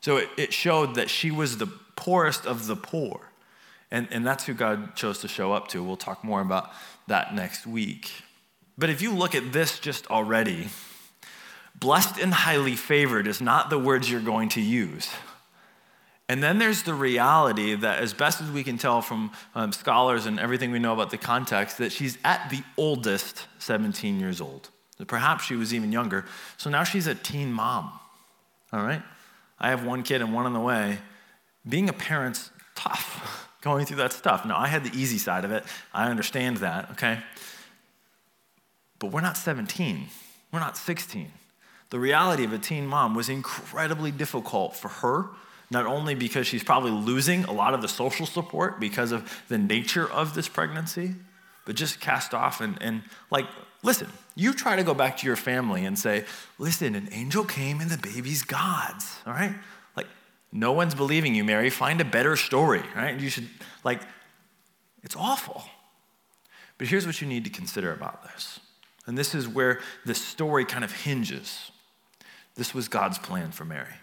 So 0.00 0.16
it, 0.16 0.28
it 0.36 0.52
showed 0.52 0.94
that 0.94 1.10
she 1.10 1.30
was 1.30 1.58
the 1.58 1.66
poorest 1.96 2.46
of 2.46 2.66
the 2.66 2.76
poor. 2.76 3.20
And, 3.90 4.08
and 4.10 4.26
that's 4.26 4.44
who 4.44 4.54
God 4.54 4.96
chose 4.96 5.20
to 5.20 5.28
show 5.28 5.52
up 5.52 5.68
to. 5.68 5.82
We'll 5.82 5.96
talk 5.96 6.24
more 6.24 6.40
about 6.40 6.72
that 7.06 7.34
next 7.34 7.66
week. 7.66 8.10
But 8.76 8.90
if 8.90 9.00
you 9.00 9.12
look 9.12 9.34
at 9.34 9.52
this 9.52 9.78
just 9.78 10.06
already, 10.08 10.68
blessed 11.78 12.18
and 12.18 12.32
highly 12.32 12.76
favored 12.76 13.26
is 13.26 13.40
not 13.40 13.70
the 13.70 13.78
words 13.78 14.10
you're 14.10 14.20
going 14.20 14.48
to 14.50 14.60
use. 14.60 15.08
And 16.28 16.42
then 16.42 16.58
there's 16.58 16.82
the 16.82 16.94
reality 16.94 17.74
that, 17.76 18.00
as 18.00 18.12
best 18.12 18.40
as 18.40 18.50
we 18.50 18.64
can 18.64 18.78
tell 18.78 19.00
from 19.00 19.30
um, 19.54 19.72
scholars 19.72 20.26
and 20.26 20.40
everything 20.40 20.72
we 20.72 20.80
know 20.80 20.92
about 20.92 21.10
the 21.10 21.18
context, 21.18 21.78
that 21.78 21.92
she's 21.92 22.18
at 22.24 22.50
the 22.50 22.62
oldest 22.76 23.46
17 23.60 24.18
years 24.18 24.40
old. 24.40 24.70
Perhaps 25.06 25.44
she 25.44 25.54
was 25.54 25.72
even 25.72 25.92
younger. 25.92 26.24
So 26.56 26.68
now 26.68 26.82
she's 26.82 27.06
a 27.06 27.14
teen 27.14 27.52
mom. 27.52 27.92
All 28.72 28.82
right? 28.82 29.02
I 29.58 29.70
have 29.70 29.84
one 29.84 30.02
kid 30.02 30.20
and 30.20 30.34
one 30.34 30.46
on 30.46 30.52
the 30.52 30.60
way. 30.60 30.98
Being 31.68 31.88
a 31.88 31.92
parent's 31.92 32.50
tough. 32.74 33.42
going 33.66 33.84
through 33.84 33.96
that 33.96 34.12
stuff. 34.12 34.46
Now, 34.46 34.56
I 34.56 34.68
had 34.68 34.84
the 34.84 34.96
easy 34.96 35.18
side 35.18 35.44
of 35.44 35.50
it. 35.50 35.64
I 35.92 36.08
understand 36.08 36.58
that, 36.58 36.92
okay? 36.92 37.18
But 39.00 39.10
we're 39.10 39.20
not 39.20 39.36
17, 39.36 40.06
we're 40.52 40.60
not 40.60 40.76
16. 40.76 41.30
The 41.90 41.98
reality 41.98 42.44
of 42.44 42.52
a 42.52 42.58
teen 42.58 42.86
mom 42.86 43.14
was 43.14 43.28
incredibly 43.28 44.12
difficult 44.12 44.76
for 44.76 44.88
her, 44.88 45.26
not 45.70 45.84
only 45.84 46.14
because 46.14 46.46
she's 46.46 46.62
probably 46.62 46.92
losing 46.92 47.44
a 47.44 47.52
lot 47.52 47.74
of 47.74 47.82
the 47.82 47.88
social 47.88 48.24
support 48.24 48.78
because 48.78 49.10
of 49.10 49.42
the 49.48 49.58
nature 49.58 50.08
of 50.08 50.34
this 50.34 50.48
pregnancy, 50.48 51.14
but 51.64 51.74
just 51.74 52.00
cast 52.00 52.34
off 52.34 52.60
and, 52.60 52.78
and 52.80 53.02
like, 53.32 53.46
listen, 53.82 54.08
you 54.36 54.52
try 54.54 54.76
to 54.76 54.84
go 54.84 54.94
back 54.94 55.16
to 55.18 55.26
your 55.26 55.36
family 55.36 55.84
and 55.84 55.98
say, 55.98 56.24
listen, 56.58 56.94
an 56.94 57.08
angel 57.10 57.44
came 57.44 57.80
and 57.80 57.90
the 57.90 57.98
baby's 57.98 58.42
God's, 58.44 59.18
all 59.26 59.32
right? 59.32 59.54
No 60.52 60.72
one's 60.72 60.94
believing 60.94 61.34
you, 61.34 61.44
Mary. 61.44 61.70
Find 61.70 62.00
a 62.00 62.04
better 62.04 62.36
story, 62.36 62.82
right? 62.94 63.18
You 63.18 63.28
should, 63.28 63.48
like, 63.84 64.00
it's 65.02 65.16
awful. 65.16 65.64
But 66.78 66.88
here's 66.88 67.06
what 67.06 67.20
you 67.20 67.26
need 67.26 67.44
to 67.44 67.50
consider 67.50 67.92
about 67.92 68.22
this. 68.22 68.60
And 69.06 69.16
this 69.16 69.34
is 69.34 69.46
where 69.46 69.80
the 70.04 70.14
story 70.14 70.64
kind 70.64 70.84
of 70.84 70.92
hinges. 70.92 71.70
This 72.56 72.74
was 72.74 72.88
God's 72.88 73.18
plan 73.18 73.52
for 73.52 73.64
Mary. 73.64 73.94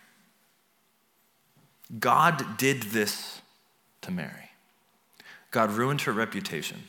God 1.99 2.57
did 2.57 2.83
this 2.83 3.41
to 4.01 4.11
Mary. 4.11 4.51
God 5.51 5.71
ruined 5.71 6.01
her 6.01 6.11
reputation. 6.11 6.83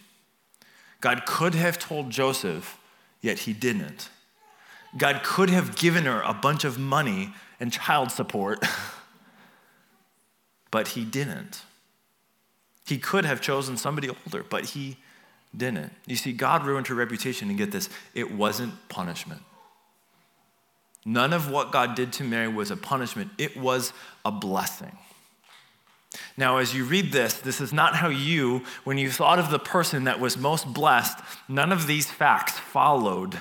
God 1.00 1.26
could 1.26 1.54
have 1.54 1.78
told 1.78 2.10
Joseph, 2.10 2.78
yet 3.20 3.40
he 3.40 3.52
didn't. 3.52 4.08
God 4.96 5.22
could 5.22 5.50
have 5.50 5.76
given 5.76 6.04
her 6.04 6.22
a 6.22 6.32
bunch 6.32 6.64
of 6.64 6.78
money 6.78 7.34
and 7.60 7.72
child 7.72 8.10
support, 8.10 8.64
but 10.74 10.88
he 10.88 11.04
didn't. 11.04 11.62
He 12.84 12.98
could 12.98 13.24
have 13.24 13.40
chosen 13.40 13.76
somebody 13.76 14.08
older, 14.08 14.42
but 14.42 14.64
he 14.64 14.96
didn't. 15.56 15.92
You 16.04 16.16
see, 16.16 16.32
God 16.32 16.66
ruined 16.66 16.88
her 16.88 16.96
reputation, 16.96 17.48
and 17.48 17.56
get 17.56 17.70
this, 17.70 17.88
it 18.12 18.32
wasn't 18.32 18.72
punishment. 18.88 19.42
None 21.04 21.32
of 21.32 21.48
what 21.48 21.70
God 21.70 21.94
did 21.94 22.12
to 22.14 22.24
Mary 22.24 22.48
was 22.48 22.72
a 22.72 22.76
punishment, 22.76 23.30
it 23.38 23.56
was 23.56 23.92
a 24.24 24.32
blessing. 24.32 24.98
Now, 26.36 26.56
as 26.56 26.74
you 26.74 26.84
read 26.84 27.12
this, 27.12 27.34
this 27.34 27.60
is 27.60 27.72
not 27.72 27.94
how 27.94 28.08
you, 28.08 28.64
when 28.82 28.98
you 28.98 29.12
thought 29.12 29.38
of 29.38 29.52
the 29.52 29.60
person 29.60 30.02
that 30.04 30.18
was 30.18 30.36
most 30.36 30.66
blessed, 30.74 31.20
none 31.48 31.70
of 31.70 31.86
these 31.86 32.10
facts 32.10 32.58
followed 32.58 33.38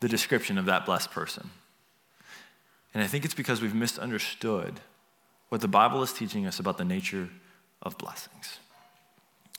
the 0.00 0.08
description 0.08 0.56
of 0.56 0.64
that 0.64 0.86
blessed 0.86 1.10
person. 1.10 1.50
And 2.94 3.04
I 3.04 3.06
think 3.06 3.26
it's 3.26 3.34
because 3.34 3.60
we've 3.60 3.74
misunderstood 3.74 4.80
what 5.52 5.60
the 5.60 5.68
Bible 5.68 6.02
is 6.02 6.14
teaching 6.14 6.46
us 6.46 6.60
about 6.60 6.78
the 6.78 6.84
nature 6.84 7.28
of 7.82 7.98
blessings. 7.98 8.58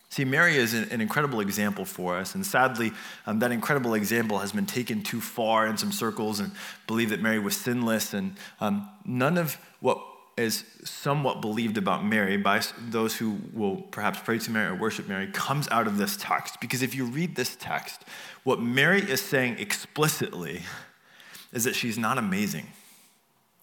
See, 0.09 0.25
Mary 0.25 0.57
is 0.57 0.73
an, 0.73 1.01
incredible 1.01 1.39
example 1.39 1.85
for 1.85 2.17
us, 2.17 2.33
and 2.33 2.43
sadly, 2.43 2.91
um, 3.27 3.37
that 3.37 3.51
incredible 3.51 3.93
example 3.93 4.39
has 4.39 4.51
been 4.51 4.65
taken 4.65 5.03
too 5.03 5.21
far 5.21 5.67
in 5.67 5.77
some 5.77 5.91
circles 5.91 6.39
and 6.39 6.51
believe 6.87 7.11
that 7.11 7.21
Mary 7.21 7.37
was 7.37 7.55
sinless, 7.55 8.15
and 8.15 8.35
um, 8.59 8.89
none 9.05 9.37
of 9.37 9.59
what 9.81 10.03
is 10.35 10.63
somewhat 10.83 11.41
believed 11.41 11.77
about 11.77 12.03
Mary 12.03 12.37
by 12.37 12.59
those 12.89 13.15
who 13.15 13.37
will 13.53 13.75
perhaps 13.91 14.19
pray 14.19 14.39
to 14.39 14.49
Mary 14.49 14.69
or 14.69 14.75
worship 14.75 15.07
Mary 15.07 15.27
comes 15.27 15.67
out 15.69 15.85
of 15.85 15.99
this 15.99 16.17
text. 16.17 16.59
Because 16.59 16.81
if 16.81 16.95
you 16.95 17.05
read 17.05 17.35
this 17.35 17.55
text, 17.55 18.01
what 18.43 18.59
Mary 18.59 18.99
is 18.99 19.21
saying 19.21 19.59
explicitly 19.59 20.63
is 21.51 21.65
that 21.65 21.75
she's 21.75 21.99
not 21.99 22.17
amazing. 22.17 22.65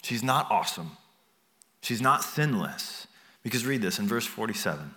She's 0.02 0.22
not 0.22 0.48
awesome. 0.48 0.92
She's 1.80 2.00
not 2.00 2.22
sinless. 2.22 3.06
Because 3.42 3.64
read 3.64 3.82
this 3.82 3.98
in 3.98 4.06
verse 4.06 4.26
47. 4.26 4.94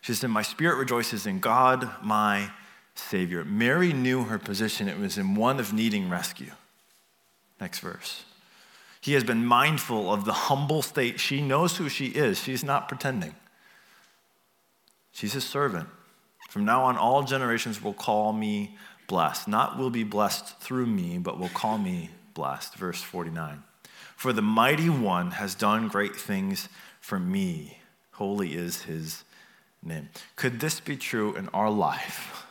She 0.00 0.14
said, 0.14 0.30
My 0.30 0.42
spirit 0.42 0.78
rejoices 0.78 1.26
in 1.26 1.40
God, 1.40 1.90
my 2.02 2.50
Savior. 2.94 3.44
Mary 3.44 3.92
knew 3.92 4.24
her 4.24 4.38
position, 4.38 4.88
it 4.88 4.98
was 4.98 5.18
in 5.18 5.34
one 5.34 5.60
of 5.60 5.72
needing 5.72 6.08
rescue. 6.08 6.52
Next 7.60 7.80
verse. 7.80 8.24
He 9.00 9.14
has 9.14 9.24
been 9.24 9.44
mindful 9.44 10.12
of 10.12 10.24
the 10.24 10.32
humble 10.32 10.82
state. 10.82 11.20
She 11.20 11.40
knows 11.40 11.76
who 11.76 11.88
she 11.88 12.06
is, 12.06 12.38
she's 12.38 12.64
not 12.64 12.88
pretending. 12.88 13.34
She's 15.12 15.32
his 15.32 15.44
servant. 15.44 15.88
From 16.48 16.64
now 16.64 16.84
on, 16.84 16.96
all 16.96 17.22
generations 17.22 17.82
will 17.82 17.92
call 17.92 18.32
me 18.32 18.76
blessed. 19.06 19.48
Not 19.48 19.78
will 19.78 19.90
be 19.90 20.04
blessed 20.04 20.60
through 20.60 20.86
me, 20.86 21.18
but 21.18 21.38
will 21.38 21.48
call 21.50 21.78
me 21.78 22.10
blessed. 22.34 22.74
Verse 22.76 23.02
49. 23.02 23.62
For 24.20 24.34
the 24.34 24.42
mighty 24.42 24.90
one 24.90 25.30
has 25.30 25.54
done 25.54 25.88
great 25.88 26.14
things 26.14 26.68
for 27.00 27.18
me. 27.18 27.78
Holy 28.10 28.52
is 28.52 28.82
his 28.82 29.24
name. 29.82 30.10
Could 30.36 30.60
this 30.60 30.78
be 30.78 30.98
true 30.98 31.34
in 31.36 31.48
our 31.54 31.70
life 31.70 32.44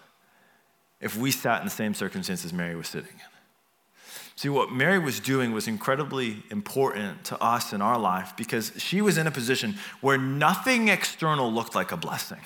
if 0.99 1.15
we 1.15 1.29
sat 1.29 1.59
in 1.59 1.65
the 1.65 1.69
same 1.69 1.93
circumstances 1.93 2.51
Mary 2.51 2.75
was 2.75 2.87
sitting 2.87 3.11
in? 3.11 4.11
See, 4.35 4.49
what 4.49 4.71
Mary 4.71 4.97
was 4.97 5.19
doing 5.19 5.51
was 5.51 5.67
incredibly 5.67 6.41
important 6.49 7.23
to 7.25 7.39
us 7.39 7.71
in 7.71 7.83
our 7.83 7.99
life 7.99 8.33
because 8.35 8.71
she 8.77 8.99
was 8.99 9.19
in 9.19 9.27
a 9.27 9.31
position 9.31 9.75
where 10.01 10.17
nothing 10.17 10.87
external 10.87 11.53
looked 11.53 11.75
like 11.75 11.91
a 11.91 11.97
blessing. 11.97 12.41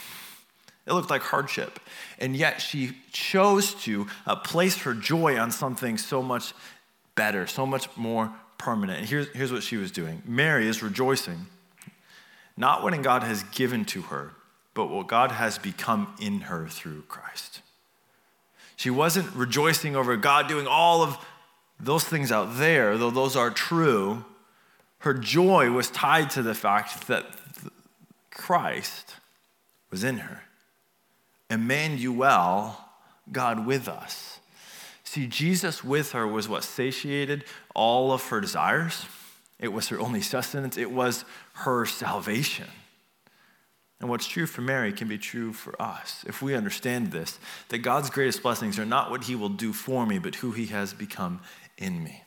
It 0.85 0.91
looked 0.91 1.09
like 1.09 1.21
hardship. 1.21 1.79
And 2.19 2.35
yet 2.35 2.59
she 2.59 2.97
chose 3.13 3.73
to 3.85 4.05
uh, 4.27 4.35
place 4.35 4.79
her 4.79 4.93
joy 4.93 5.39
on 5.39 5.49
something 5.49 5.97
so 5.97 6.21
much 6.21 6.53
better, 7.15 7.47
so 7.47 7.65
much 7.65 7.87
more 7.95 8.33
permanent. 8.63 8.99
And 8.99 9.07
here's, 9.07 9.27
here's 9.29 9.51
what 9.51 9.63
she 9.63 9.77
was 9.77 9.91
doing 9.91 10.23
Mary 10.25 10.67
is 10.67 10.81
rejoicing, 10.81 11.47
not 12.55 12.81
what 12.81 12.99
God 13.01 13.23
has 13.23 13.43
given 13.43 13.85
to 13.85 14.03
her, 14.03 14.31
but 14.73 14.87
what 14.87 15.07
God 15.07 15.31
has 15.31 15.57
become 15.57 16.15
in 16.19 16.41
her 16.41 16.67
through 16.67 17.03
Christ. 17.03 17.61
She 18.75 18.89
wasn't 18.89 19.33
rejoicing 19.35 19.95
over 19.95 20.15
God 20.17 20.47
doing 20.47 20.65
all 20.67 21.03
of 21.03 21.17
those 21.79 22.03
things 22.03 22.31
out 22.31 22.57
there, 22.57 22.97
though 22.97 23.11
those 23.11 23.35
are 23.35 23.49
true, 23.49 24.23
her 24.99 25.13
joy 25.13 25.69
was 25.69 25.89
tied 25.89 26.29
to 26.31 26.41
the 26.41 26.55
fact 26.55 27.07
that 27.07 27.25
Christ 28.31 29.15
was 29.91 30.03
in 30.03 30.19
her. 30.19 30.43
Emmanuel, 31.49 32.77
God 33.31 33.65
with 33.65 33.87
us. 33.87 34.39
See, 35.13 35.27
Jesus 35.27 35.83
with 35.83 36.13
her 36.13 36.27
was 36.27 36.49
what 36.49 36.63
satiated 36.63 37.43
all 37.75 38.11
of 38.11 38.29
her 38.29 38.41
desires. 38.41 39.05
It 39.59 39.67
was 39.67 39.89
her 39.89 39.99
only 39.99 40.21
sustenance. 40.21 40.75
It 40.75 40.89
was 40.89 41.23
her 41.53 41.85
salvation. 41.85 42.65
And 43.99 44.09
what's 44.09 44.25
true 44.25 44.47
for 44.47 44.61
Mary 44.61 44.91
can 44.91 45.07
be 45.07 45.19
true 45.19 45.53
for 45.53 45.79
us 45.79 46.25
if 46.27 46.41
we 46.41 46.55
understand 46.55 47.11
this 47.11 47.37
that 47.69 47.77
God's 47.77 48.09
greatest 48.09 48.41
blessings 48.41 48.79
are 48.79 48.87
not 48.87 49.11
what 49.11 49.25
he 49.25 49.35
will 49.35 49.49
do 49.49 49.71
for 49.71 50.07
me, 50.07 50.17
but 50.17 50.33
who 50.33 50.51
he 50.51 50.65
has 50.65 50.95
become 50.95 51.41
in 51.77 52.03
me. 52.03 52.23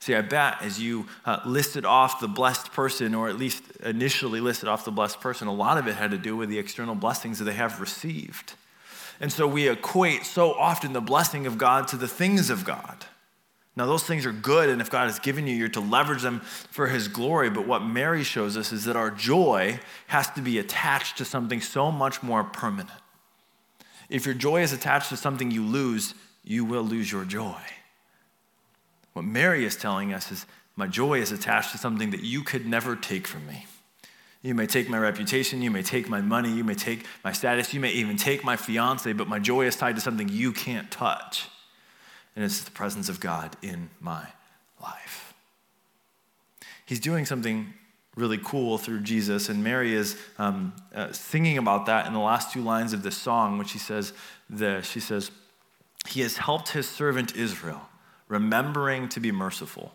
See, 0.00 0.16
I 0.16 0.22
bet 0.22 0.60
as 0.60 0.80
you 0.80 1.06
uh, 1.24 1.38
listed 1.46 1.84
off 1.84 2.18
the 2.18 2.26
blessed 2.26 2.72
person, 2.72 3.14
or 3.14 3.28
at 3.28 3.38
least 3.38 3.62
initially 3.84 4.40
listed 4.40 4.68
off 4.68 4.84
the 4.84 4.90
blessed 4.90 5.20
person, 5.20 5.46
a 5.46 5.54
lot 5.54 5.78
of 5.78 5.86
it 5.86 5.94
had 5.94 6.10
to 6.10 6.18
do 6.18 6.36
with 6.36 6.48
the 6.48 6.58
external 6.58 6.96
blessings 6.96 7.38
that 7.38 7.44
they 7.44 7.54
have 7.54 7.80
received. 7.80 8.54
And 9.20 9.32
so 9.32 9.46
we 9.46 9.68
equate 9.68 10.24
so 10.24 10.52
often 10.52 10.92
the 10.92 11.00
blessing 11.00 11.46
of 11.46 11.58
God 11.58 11.88
to 11.88 11.96
the 11.96 12.08
things 12.08 12.50
of 12.50 12.64
God. 12.64 13.06
Now, 13.76 13.84
those 13.84 14.04
things 14.04 14.24
are 14.24 14.32
good, 14.32 14.70
and 14.70 14.80
if 14.80 14.90
God 14.90 15.04
has 15.04 15.18
given 15.18 15.46
you, 15.46 15.54
you're 15.54 15.68
to 15.68 15.80
leverage 15.80 16.22
them 16.22 16.40
for 16.40 16.86
His 16.86 17.08
glory. 17.08 17.50
But 17.50 17.66
what 17.66 17.84
Mary 17.84 18.24
shows 18.24 18.56
us 18.56 18.72
is 18.72 18.84
that 18.86 18.96
our 18.96 19.10
joy 19.10 19.80
has 20.06 20.30
to 20.30 20.40
be 20.40 20.58
attached 20.58 21.18
to 21.18 21.26
something 21.26 21.60
so 21.60 21.92
much 21.92 22.22
more 22.22 22.42
permanent. 22.42 22.88
If 24.08 24.24
your 24.24 24.34
joy 24.34 24.62
is 24.62 24.72
attached 24.72 25.10
to 25.10 25.16
something 25.16 25.50
you 25.50 25.62
lose, 25.62 26.14
you 26.42 26.64
will 26.64 26.84
lose 26.84 27.12
your 27.12 27.26
joy. 27.26 27.60
What 29.12 29.26
Mary 29.26 29.66
is 29.66 29.76
telling 29.76 30.12
us 30.12 30.32
is, 30.32 30.46
My 30.74 30.86
joy 30.86 31.20
is 31.20 31.32
attached 31.32 31.72
to 31.72 31.78
something 31.78 32.10
that 32.10 32.22
you 32.22 32.42
could 32.42 32.66
never 32.66 32.96
take 32.96 33.26
from 33.26 33.46
me. 33.46 33.66
You 34.42 34.54
may 34.54 34.66
take 34.66 34.88
my 34.88 34.98
reputation, 34.98 35.62
you 35.62 35.70
may 35.70 35.82
take 35.82 36.08
my 36.08 36.20
money, 36.20 36.52
you 36.52 36.62
may 36.62 36.74
take 36.74 37.04
my 37.24 37.32
status, 37.32 37.74
you 37.74 37.80
may 37.80 37.90
even 37.90 38.16
take 38.16 38.44
my 38.44 38.56
fiance, 38.56 39.12
but 39.12 39.28
my 39.28 39.38
joy 39.38 39.66
is 39.66 39.76
tied 39.76 39.96
to 39.96 40.00
something 40.00 40.28
you 40.28 40.52
can't 40.52 40.90
touch. 40.90 41.48
And 42.36 42.44
it's 42.44 42.62
the 42.62 42.70
presence 42.70 43.08
of 43.08 43.18
God 43.18 43.56
in 43.62 43.90
my 43.98 44.28
life. 44.80 45.34
He's 46.84 47.00
doing 47.00 47.24
something 47.24 47.74
really 48.14 48.38
cool 48.38 48.78
through 48.78 49.00
Jesus, 49.00 49.48
and 49.48 49.64
Mary 49.64 49.94
is 49.94 50.16
um, 50.38 50.72
uh, 50.94 51.12
singing 51.12 51.58
about 51.58 51.86
that 51.86 52.06
in 52.06 52.12
the 52.12 52.20
last 52.20 52.52
two 52.52 52.62
lines 52.62 52.92
of 52.92 53.02
this 53.02 53.16
song, 53.16 53.58
which 53.58 53.68
she 53.68 53.78
says, 53.78 54.12
the, 54.48 54.80
she 54.82 55.00
says, 55.00 55.30
he 56.08 56.20
has 56.20 56.36
helped 56.36 56.68
his 56.68 56.88
servant 56.88 57.34
Israel, 57.34 57.88
remembering 58.28 59.08
to 59.08 59.18
be 59.18 59.32
merciful 59.32 59.92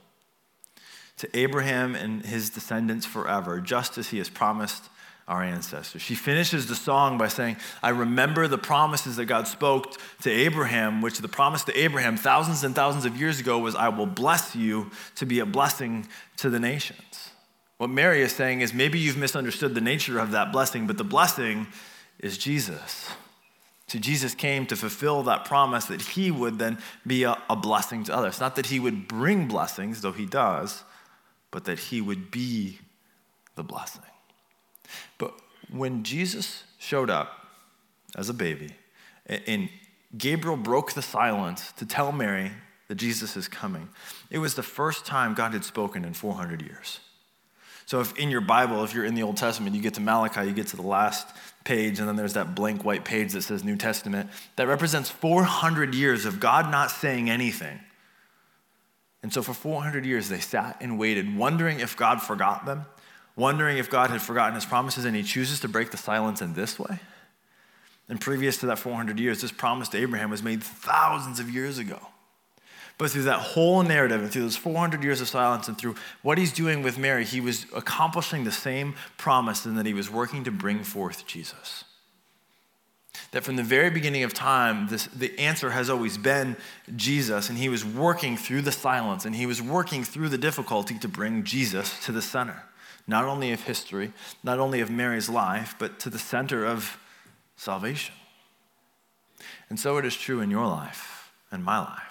to 1.22 1.38
Abraham 1.38 1.96
and 1.96 2.26
his 2.26 2.50
descendants 2.50 3.06
forever, 3.06 3.62
just 3.62 3.98
as 4.00 4.10
he 4.10 4.18
has 4.18 4.28
promised 4.28 4.90
our 5.28 5.44
ancestors. 5.44 6.02
She 6.02 6.16
finishes 6.16 6.66
the 6.66 6.76
song 6.76 7.20
by 7.20 7.28
saying, 7.28 7.58
I 7.84 7.90
remember 7.90 8.48
the 8.48 8.58
promises 8.58 9.18
that 9.18 9.26
God 9.26 9.48
spoke 9.48 9.96
to 10.24 10.32
Abraham, 10.32 11.00
which 11.02 11.20
the 11.20 11.28
promise 11.28 11.64
to 11.66 11.80
Abraham 11.80 12.18
thousands 12.18 12.64
and 12.64 12.74
thousands 12.74 13.06
of 13.06 13.20
years 13.20 13.40
ago 13.40 13.60
was, 13.60 13.76
I 13.76 13.90
will 13.90 14.08
bless 14.08 14.56
you 14.56 14.90
to 15.16 15.28
be 15.28 15.40
a 15.40 15.46
blessing 15.46 16.08
to 16.38 16.50
the 16.50 16.60
nations. 16.60 17.30
What 17.78 17.92
Mary 17.92 18.24
is 18.24 18.32
saying 18.32 18.62
is 18.62 18.74
maybe 18.74 18.98
you've 18.98 19.16
misunderstood 19.16 19.76
the 19.76 19.82
nature 19.82 20.18
of 20.18 20.32
that 20.32 20.52
blessing, 20.52 20.88
but 20.88 20.98
the 20.98 21.04
blessing 21.04 21.68
is 22.20 22.38
Jesus. 22.38 23.10
So 23.88 24.00
Jesus 24.00 24.34
came 24.34 24.66
to 24.68 24.76
fulfill 24.76 25.22
that 25.24 25.46
promise 25.46 25.86
that 25.86 26.02
he 26.02 26.32
would 26.32 26.58
then 26.58 26.80
be 27.06 27.24
a, 27.24 27.38
a, 27.48 27.56
blessing 27.56 28.04
to 28.06 28.16
others. 28.16 28.40
Not 28.40 28.56
that 28.56 28.68
he 28.68 28.80
would 28.80 29.08
bring 29.08 29.48
blessings, 29.48 30.02
though 30.02 30.14
he 30.14 30.26
does, 30.26 30.84
but 31.52 31.66
that 31.66 31.78
he 31.78 32.02
would 32.02 32.32
be 32.32 32.80
the 33.56 33.64
blessing. 33.64 34.02
But 35.18 35.34
when 35.70 36.04
Jesus 36.04 36.64
showed 36.80 37.10
up 37.10 37.48
as 38.16 38.30
a 38.30 38.34
baby, 38.34 38.72
and 39.26 39.70
Gabriel 40.18 40.58
broke 40.58 40.94
the 40.94 41.02
silence 41.02 41.72
to 41.74 41.86
tell 41.86 42.12
Mary 42.12 42.52
that 42.88 42.96
Jesus 42.96 43.38
is 43.38 43.48
coming, 43.48 43.90
it 44.30 44.40
was 44.40 44.56
the 44.56 44.64
first 44.64 45.06
time 45.06 45.34
God 45.34 45.54
had 45.54 45.64
spoken 45.64 46.04
in 46.04 46.14
400 46.14 46.62
years. 46.62 47.00
So, 47.86 48.00
if 48.00 48.18
in 48.18 48.30
your 48.30 48.42
Bible, 48.42 48.84
if 48.84 48.94
you're 48.94 49.06
in 49.06 49.16
the 49.16 49.24
Old 49.24 49.38
Testament, 49.38 49.76
you 49.76 49.82
get 49.82 49.96
to 49.96 50.02
Malachi, 50.02 50.46
you 50.48 50.54
get 50.54 50.68
to 50.68 50.78
the 50.78 50.82
last 50.82 51.28
page, 51.66 52.00
and 52.00 52.08
then 52.08 52.16
there's 52.16 52.34
that 52.34 52.56
blank 52.56 52.86
white 52.86 53.04
page 53.04 53.34
that 53.34 53.42
says 53.42 53.64
New 53.64 53.76
Testament, 53.76 54.30
that 54.56 54.68
represents 54.68 55.10
400 55.10 55.94
years 55.94 56.26
of 56.26 56.40
God 56.40 56.72
not 56.72 56.90
saying 56.90 57.30
anything. 57.30 57.80
And 59.24 59.32
so, 59.32 59.44
for 59.44 59.54
400 59.54 60.06
years, 60.06 60.30
they 60.30 60.40
sat 60.40 60.78
and 60.82 60.98
waited, 60.98 61.38
wondering 61.38 61.80
if 61.80 61.96
God 61.96 62.22
forgot 62.22 62.66
them, 62.66 62.86
wondering 63.36 63.78
if 63.78 63.90
God 63.90 64.10
had 64.10 64.22
forgotten 64.22 64.56
his 64.56 64.66
promises, 64.66 65.06
and 65.06 65.16
he 65.16 65.24
chooses 65.24 65.60
to 65.60 65.68
break 65.68 65.92
the 65.92 65.98
silence 65.98 66.42
in 66.42 66.54
this 66.54 66.80
way. 66.80 67.00
And 68.10 68.20
previous 68.20 68.58
to 68.58 68.66
that 68.68 68.80
400 68.80 69.20
years, 69.20 69.42
this 69.42 69.52
promise 69.52 69.90
to 69.90 69.98
Abraham 69.98 70.32
was 70.32 70.44
made 70.44 70.64
thousands 70.64 71.40
of 71.40 71.50
years 71.50 71.78
ago. 71.78 72.00
But 72.98 73.12
through 73.12 73.24
that 73.24 73.40
whole 73.40 73.82
narrative 73.84 74.22
and 74.22 74.32
through 74.32 74.44
those 74.44 74.58
400 74.58 75.04
years 75.04 75.22
of 75.22 75.28
silence 75.28 75.68
and 75.68 75.78
through 75.78 75.96
what 76.22 76.38
he's 76.38 76.54
doing 76.54 76.84
with 76.84 76.98
Mary, 76.98 77.26
he 77.26 77.42
was 77.42 77.66
accomplishing 77.74 78.44
the 78.44 78.52
same 78.52 78.96
promise 79.18 79.66
and 79.66 79.78
that 79.78 79.86
he 79.86 79.94
was 79.94 80.10
working 80.10 80.44
to 80.44 80.52
bring 80.52 80.84
forth 80.84 81.26
Jesus. 81.26 81.84
That 83.32 83.44
from 83.44 83.56
the 83.56 83.64
very 83.64 83.90
beginning 83.90 84.24
of 84.24 84.34
time, 84.34 84.88
this, 84.88 85.08
the 85.08 85.38
answer 85.40 85.72
has 85.72 85.90
always 85.90 86.18
been 86.18 86.58
Jesus, 86.96 87.50
and 87.50 87.58
he 87.58 87.70
was 87.70 87.86
working 87.86 88.38
through 88.38 88.62
the 88.62 88.72
silence 88.72 89.26
and 89.26 89.36
he 89.36 89.46
was 89.46 89.62
working 89.62 90.04
through 90.04 90.30
the 90.30 90.38
difficulty 90.38 90.98
to 91.00 91.08
bring 91.08 91.44
Jesus 91.44 92.04
to 92.06 92.12
the 92.12 92.22
center, 92.22 92.64
not 93.08 93.26
only 93.26 93.52
of 93.52 93.64
history, 93.64 94.12
not 94.44 94.60
only 94.60 94.82
of 94.82 94.90
Mary's 94.90 95.30
life, 95.30 95.76
but 95.80 96.00
to 96.00 96.10
the 96.10 96.20
center 96.20 96.66
of 96.66 96.98
salvation. 97.56 98.16
And 99.70 99.80
so 99.80 99.98
it 99.98 100.06
is 100.06 100.16
true 100.16 100.42
in 100.42 100.52
your 100.52 100.68
life 100.68 101.32
and 101.52 101.64
my 101.64 101.80
life. 101.80 102.11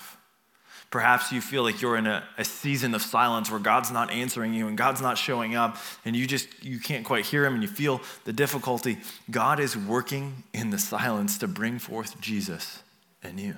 Perhaps 0.90 1.30
you 1.30 1.40
feel 1.40 1.62
like 1.62 1.80
you're 1.80 1.96
in 1.96 2.06
a, 2.06 2.24
a, 2.36 2.44
season 2.44 2.96
of 2.96 3.02
silence 3.02 3.48
where 3.48 3.60
God's 3.60 3.92
not 3.92 4.10
answering 4.10 4.52
you 4.52 4.66
and 4.66 4.76
God's 4.76 5.00
not 5.00 5.16
showing 5.16 5.54
up 5.54 5.76
and 6.04 6.16
you 6.16 6.26
just 6.26 6.48
you 6.64 6.80
can't 6.80 7.04
quite 7.04 7.24
hear 7.24 7.46
him 7.46 7.54
and 7.54 7.62
you 7.62 7.68
feel 7.68 8.00
the 8.24 8.32
difficulty. 8.32 8.98
God 9.30 9.60
is 9.60 9.76
working 9.76 10.42
in 10.52 10.70
the 10.70 10.78
silence 10.78 11.38
to 11.38 11.46
bring 11.46 11.78
forth 11.78 12.20
Jesus 12.20 12.82
in 13.22 13.38
you. 13.38 13.56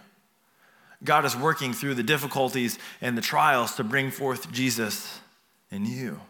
God 1.03 1.25
is 1.25 1.35
working 1.35 1.73
through 1.73 1.95
the 1.95 2.03
difficulties 2.03 2.79
and 3.01 3.17
the 3.17 3.23
trials 3.23 3.77
to 3.77 3.85
bring 3.85 4.11
forth 4.11 4.53
Jesus 4.53 5.21
in 5.71 5.87
you. 5.87 6.21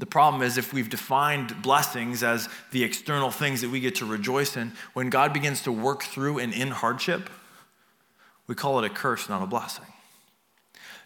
The 0.00 0.06
problem 0.06 0.42
is 0.42 0.58
if 0.58 0.72
we've 0.72 0.90
defined 0.90 1.62
blessings 1.62 2.24
as 2.24 2.48
the 2.72 2.82
external 2.82 3.30
things 3.30 3.60
that 3.60 3.70
we 3.70 3.80
get 3.80 3.96
to 3.96 4.04
rejoice 4.04 4.56
in, 4.56 4.72
when 4.94 5.10
God 5.10 5.32
begins 5.32 5.62
to 5.62 5.72
work 5.72 6.02
through 6.02 6.38
and 6.38 6.52
in 6.52 6.68
hardship, 6.68 7.30
we 8.46 8.54
call 8.54 8.78
it 8.78 8.84
a 8.84 8.92
curse, 8.92 9.28
not 9.28 9.42
a 9.42 9.46
blessing. 9.46 9.84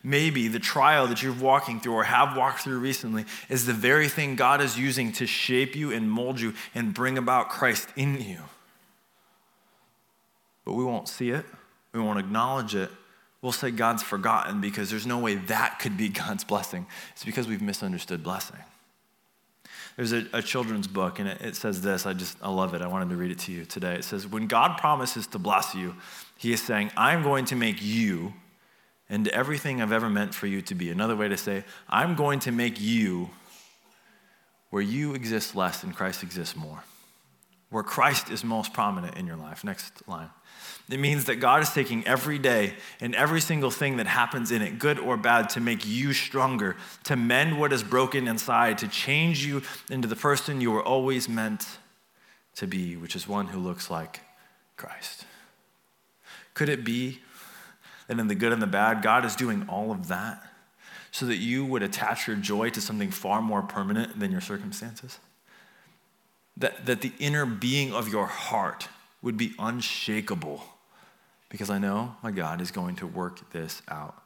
Maybe 0.04 0.48
the 0.48 0.58
trial 0.58 1.06
that 1.06 1.22
you're 1.22 1.32
walking 1.32 1.78
through 1.78 1.94
or 1.94 2.04
have 2.04 2.36
walked 2.36 2.60
through 2.60 2.78
recently 2.80 3.24
is 3.48 3.66
the 3.66 3.72
very 3.72 4.08
thing 4.08 4.34
God 4.34 4.60
is 4.60 4.78
using 4.78 5.12
to 5.12 5.26
shape 5.26 5.76
you 5.76 5.92
and 5.92 6.10
mold 6.10 6.40
you 6.40 6.54
and 6.74 6.92
bring 6.92 7.18
about 7.18 7.50
Christ 7.50 7.88
in 7.96 8.20
you. 8.20 8.40
But 10.64 10.74
we 10.74 10.84
won't 10.84 11.08
see 11.08 11.30
it, 11.30 11.44
we 11.92 12.00
won't 12.00 12.18
acknowledge 12.18 12.74
it. 12.74 12.90
We'll 13.42 13.52
say 13.52 13.72
God's 13.72 14.04
forgotten 14.04 14.60
because 14.60 14.88
there's 14.88 15.06
no 15.06 15.18
way 15.18 15.34
that 15.34 15.80
could 15.80 15.96
be 15.96 16.08
God's 16.08 16.44
blessing. 16.44 16.86
It's 17.12 17.24
because 17.24 17.46
we've 17.48 17.62
misunderstood 17.62 18.22
blessing. 18.22 18.58
There's 19.96 20.12
a, 20.12 20.24
a 20.32 20.40
children's 20.40 20.86
book, 20.86 21.18
and 21.18 21.28
it, 21.28 21.40
it 21.42 21.56
says 21.56 21.82
this. 21.82 22.06
I 22.06 22.14
just, 22.14 22.38
I 22.40 22.50
love 22.50 22.72
it. 22.74 22.82
I 22.82 22.86
wanted 22.86 23.10
to 23.10 23.16
read 23.16 23.30
it 23.30 23.40
to 23.40 23.52
you 23.52 23.64
today. 23.64 23.94
It 23.94 24.04
says, 24.04 24.26
When 24.26 24.46
God 24.46 24.78
promises 24.78 25.26
to 25.28 25.38
bless 25.38 25.74
you, 25.74 25.94
He 26.38 26.52
is 26.52 26.62
saying, 26.62 26.92
I'm 26.96 27.22
going 27.22 27.44
to 27.46 27.56
make 27.56 27.82
you 27.82 28.32
and 29.12 29.28
everything 29.28 29.82
I've 29.82 29.92
ever 29.92 30.08
meant 30.08 30.34
for 30.34 30.46
you 30.46 30.62
to 30.62 30.74
be. 30.74 30.90
Another 30.90 31.14
way 31.14 31.28
to 31.28 31.36
say, 31.36 31.64
I'm 31.86 32.14
going 32.14 32.40
to 32.40 32.50
make 32.50 32.80
you 32.80 33.28
where 34.70 34.82
you 34.82 35.12
exist 35.12 35.54
less 35.54 35.82
and 35.82 35.94
Christ 35.94 36.22
exists 36.22 36.56
more. 36.56 36.82
Where 37.68 37.82
Christ 37.82 38.30
is 38.30 38.42
most 38.42 38.72
prominent 38.72 39.18
in 39.18 39.26
your 39.26 39.36
life. 39.36 39.64
Next 39.64 40.08
line. 40.08 40.30
It 40.88 40.98
means 40.98 41.26
that 41.26 41.36
God 41.36 41.62
is 41.62 41.70
taking 41.70 42.06
every 42.06 42.38
day 42.38 42.72
and 43.02 43.14
every 43.14 43.42
single 43.42 43.70
thing 43.70 43.98
that 43.98 44.06
happens 44.06 44.50
in 44.50 44.62
it, 44.62 44.78
good 44.78 44.98
or 44.98 45.18
bad, 45.18 45.50
to 45.50 45.60
make 45.60 45.86
you 45.86 46.14
stronger, 46.14 46.76
to 47.04 47.14
mend 47.14 47.60
what 47.60 47.70
is 47.70 47.82
broken 47.82 48.26
inside, 48.26 48.78
to 48.78 48.88
change 48.88 49.44
you 49.44 49.60
into 49.90 50.08
the 50.08 50.16
person 50.16 50.62
you 50.62 50.70
were 50.70 50.82
always 50.82 51.28
meant 51.28 51.66
to 52.56 52.66
be, 52.66 52.96
which 52.96 53.14
is 53.14 53.28
one 53.28 53.48
who 53.48 53.58
looks 53.58 53.90
like 53.90 54.20
Christ. 54.78 55.26
Could 56.54 56.70
it 56.70 56.82
be 56.82 57.20
and 58.08 58.20
in 58.20 58.28
the 58.28 58.34
good 58.34 58.52
and 58.52 58.60
the 58.62 58.66
bad, 58.66 59.02
God 59.02 59.24
is 59.24 59.36
doing 59.36 59.66
all 59.68 59.90
of 59.90 60.08
that 60.08 60.42
so 61.10 61.26
that 61.26 61.36
you 61.36 61.64
would 61.64 61.82
attach 61.82 62.26
your 62.26 62.36
joy 62.36 62.70
to 62.70 62.80
something 62.80 63.10
far 63.10 63.42
more 63.42 63.62
permanent 63.62 64.18
than 64.18 64.32
your 64.32 64.40
circumstances. 64.40 65.18
That, 66.56 66.86
that 66.86 67.02
the 67.02 67.12
inner 67.18 67.46
being 67.46 67.92
of 67.92 68.08
your 68.08 68.26
heart 68.26 68.88
would 69.22 69.36
be 69.36 69.54
unshakable 69.58 70.62
because 71.48 71.70
I 71.70 71.78
know 71.78 72.16
my 72.22 72.30
God 72.30 72.60
is 72.60 72.70
going 72.70 72.96
to 72.96 73.06
work 73.06 73.50
this 73.52 73.82
out 73.88 74.22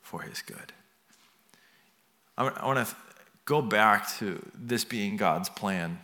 for 0.00 0.22
his 0.22 0.42
good. 0.42 0.72
I 2.36 2.64
want 2.64 2.86
to 2.86 2.96
go 3.44 3.60
back 3.60 4.08
to 4.18 4.40
this 4.54 4.84
being 4.84 5.16
God's 5.16 5.48
plan. 5.48 5.98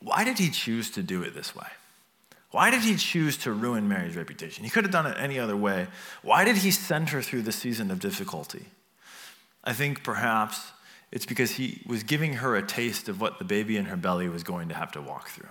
Why 0.00 0.24
did 0.24 0.38
he 0.38 0.48
choose 0.48 0.90
to 0.92 1.02
do 1.02 1.22
it 1.22 1.34
this 1.34 1.54
way? 1.54 1.66
Why 2.52 2.70
did 2.70 2.82
he 2.82 2.96
choose 2.96 3.36
to 3.38 3.52
ruin 3.52 3.88
Mary's 3.88 4.14
reputation? 4.14 4.62
He 4.62 4.70
could 4.70 4.84
have 4.84 4.92
done 4.92 5.06
it 5.06 5.16
any 5.18 5.38
other 5.38 5.56
way. 5.56 5.88
Why 6.22 6.44
did 6.44 6.56
he 6.56 6.70
send 6.70 7.08
her 7.08 7.22
through 7.22 7.42
the 7.42 7.52
season 7.52 7.90
of 7.90 7.98
difficulty? 7.98 8.66
I 9.64 9.72
think 9.72 10.04
perhaps 10.04 10.72
it's 11.10 11.26
because 11.26 11.52
he 11.52 11.82
was 11.86 12.02
giving 12.02 12.34
her 12.34 12.54
a 12.54 12.62
taste 12.62 13.08
of 13.08 13.20
what 13.20 13.38
the 13.38 13.44
baby 13.44 13.76
in 13.76 13.86
her 13.86 13.96
belly 13.96 14.28
was 14.28 14.42
going 14.42 14.68
to 14.68 14.74
have 14.74 14.92
to 14.92 15.00
walk 15.00 15.28
through. 15.28 15.48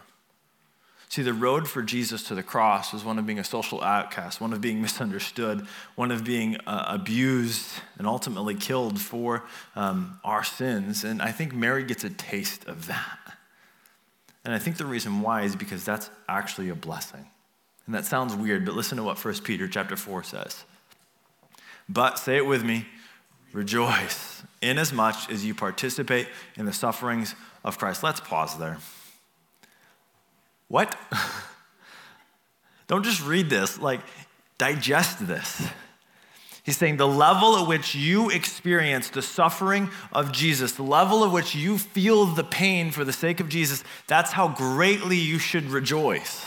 See, 1.10 1.24
the 1.24 1.34
road 1.34 1.68
for 1.68 1.82
Jesus 1.82 2.24
to 2.26 2.36
the 2.36 2.44
cross 2.44 2.94
was 2.94 3.04
one 3.04 3.20
of 3.20 3.26
being 3.26 3.40
a 3.40 3.44
social 3.44 3.82
outcast, 3.84 4.40
one 4.40 4.54
of 4.54 4.62
being 4.62 4.82
misunderstood, 4.82 5.68
one 5.96 6.10
of 6.10 6.24
being 6.24 6.56
uh, 6.66 6.86
abused 6.88 7.68
and 7.98 8.08
ultimately 8.08 8.56
killed 8.56 9.02
for 9.02 9.44
um, 9.76 10.20
our 10.24 10.44
sins. 10.44 11.04
And 11.04 11.22
I 11.22 11.32
think 11.32 11.54
Mary 11.54 11.84
gets 11.84 12.04
a 12.04 12.10
taste 12.12 12.66
of 12.66 12.88
that. 12.88 13.20
And 14.44 14.54
I 14.54 14.60
think 14.60 14.78
the 14.78 14.86
reason 14.86 15.22
why 15.22 15.44
is 15.44 15.56
because 15.56 15.86
that's 15.86 16.10
actually 16.28 16.70
a 16.70 16.76
blessing. 16.76 17.28
And 17.86 17.96
that 17.96 18.06
sounds 18.06 18.36
weird, 18.36 18.66
but 18.66 18.76
listen 18.76 18.98
to 18.98 19.04
what 19.04 19.24
1 19.24 19.34
Peter 19.42 19.68
chapter 19.68 19.96
4 19.96 20.24
says. 20.24 20.64
But 21.88 22.18
say 22.18 22.38
it 22.38 22.46
with 22.46 22.64
me, 22.64 22.86
rejoice 23.54 24.44
inasmuch 24.62 25.30
as 25.30 25.44
you 25.44 25.54
participate 25.54 26.28
in 26.56 26.66
the 26.66 26.74
sufferings 26.74 27.36
of 27.64 27.78
Christ. 27.78 28.04
Let's 28.04 28.20
pause 28.20 28.58
there. 28.58 28.78
What? 30.68 30.96
Don't 32.88 33.04
just 33.04 33.26
read 33.26 33.50
this, 33.50 33.80
like 33.80 34.02
digest 34.58 35.26
this. 35.28 35.68
He's 36.64 36.78
saying 36.78 36.98
the 36.98 37.08
level 37.08 37.58
at 37.58 37.68
which 37.68 37.96
you 37.96 38.30
experience 38.30 39.10
the 39.10 39.24
suffering 39.24 39.90
of 40.12 40.32
Jesus, 40.32 40.74
the 40.74 40.84
level 40.84 41.26
at 41.26 41.32
which 41.32 41.56
you 41.56 41.78
feel 41.78 42.26
the 42.28 42.44
pain 42.44 42.92
for 42.92 43.04
the 43.04 43.14
sake 43.14 43.40
of 43.40 43.50
Jesus, 43.50 43.84
that's 44.08 44.34
how 44.34 44.48
greatly 44.48 45.18
you 45.18 45.40
should 45.40 45.66
rejoice. 45.66 46.46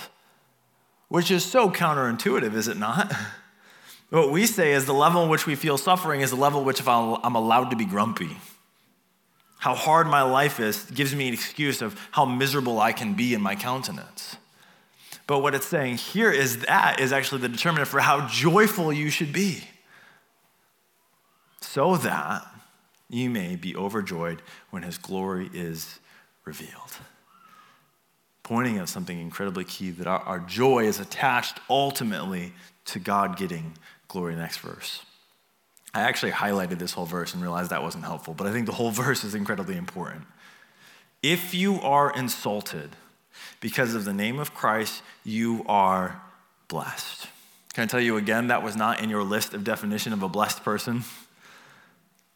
Which 1.08 1.30
is 1.30 1.44
so 1.44 1.68
counterintuitive, 1.68 2.54
is 2.54 2.68
it 2.68 2.76
not? 2.76 3.12
What 4.10 4.30
we 4.30 4.46
say 4.46 4.74
is 4.74 4.84
the 4.84 4.94
level 4.94 5.24
in 5.24 5.28
which 5.28 5.44
we 5.44 5.56
feel 5.56 5.76
suffering 5.76 6.20
is 6.20 6.30
the 6.30 6.36
level 6.36 6.60
in 6.60 6.66
which 6.66 6.80
I'm 6.86 7.34
allowed 7.34 7.70
to 7.70 7.76
be 7.76 7.84
grumpy. 7.84 8.36
How 9.58 9.74
hard 9.74 10.06
my 10.06 10.22
life 10.22 10.60
is 10.60 10.84
gives 10.84 11.16
me 11.16 11.26
an 11.26 11.34
excuse 11.34 11.82
of 11.82 11.98
how 12.12 12.24
miserable 12.24 12.78
I 12.78 12.92
can 12.92 13.14
be 13.14 13.34
in 13.34 13.40
my 13.40 13.56
countenance. 13.56 14.36
But 15.26 15.40
what 15.40 15.56
it's 15.56 15.66
saying 15.66 15.96
here 15.96 16.30
is 16.30 16.60
that 16.66 17.00
is 17.00 17.12
actually 17.12 17.40
the 17.40 17.48
determinant 17.48 17.88
for 17.88 17.98
how 17.98 18.28
joyful 18.28 18.92
you 18.92 19.10
should 19.10 19.32
be 19.32 19.64
so 21.74 21.96
that 21.96 22.46
you 23.10 23.28
may 23.28 23.56
be 23.56 23.74
overjoyed 23.74 24.40
when 24.70 24.84
his 24.84 24.96
glory 24.96 25.50
is 25.52 25.98
revealed. 26.44 26.98
Pointing 28.44 28.78
at 28.78 28.88
something 28.88 29.18
incredibly 29.18 29.64
key 29.64 29.90
that 29.90 30.06
our, 30.06 30.20
our 30.20 30.38
joy 30.38 30.84
is 30.84 31.00
attached 31.00 31.58
ultimately 31.68 32.52
to 32.84 33.00
God 33.00 33.36
getting 33.36 33.76
glory. 34.06 34.36
Next 34.36 34.58
verse. 34.58 35.02
I 35.92 36.02
actually 36.02 36.30
highlighted 36.30 36.78
this 36.78 36.92
whole 36.92 37.06
verse 37.06 37.34
and 37.34 37.42
realized 37.42 37.70
that 37.70 37.82
wasn't 37.82 38.04
helpful, 38.04 38.34
but 38.34 38.46
I 38.46 38.52
think 38.52 38.66
the 38.66 38.72
whole 38.72 38.90
verse 39.04 39.24
is 39.24 39.34
incredibly 39.34 39.76
important. 39.76 40.26
If 41.24 41.54
you 41.54 41.80
are 41.80 42.12
insulted 42.12 42.90
because 43.58 43.96
of 43.96 44.04
the 44.04 44.14
name 44.14 44.38
of 44.38 44.54
Christ, 44.54 45.02
you 45.24 45.64
are 45.66 46.22
blessed. 46.68 47.26
Can 47.72 47.82
I 47.82 47.86
tell 47.88 48.00
you 48.00 48.16
again, 48.16 48.46
that 48.46 48.62
was 48.62 48.76
not 48.76 49.00
in 49.00 49.10
your 49.10 49.24
list 49.24 49.54
of 49.54 49.64
definition 49.64 50.12
of 50.12 50.22
a 50.22 50.28
blessed 50.28 50.62
person? 50.62 51.02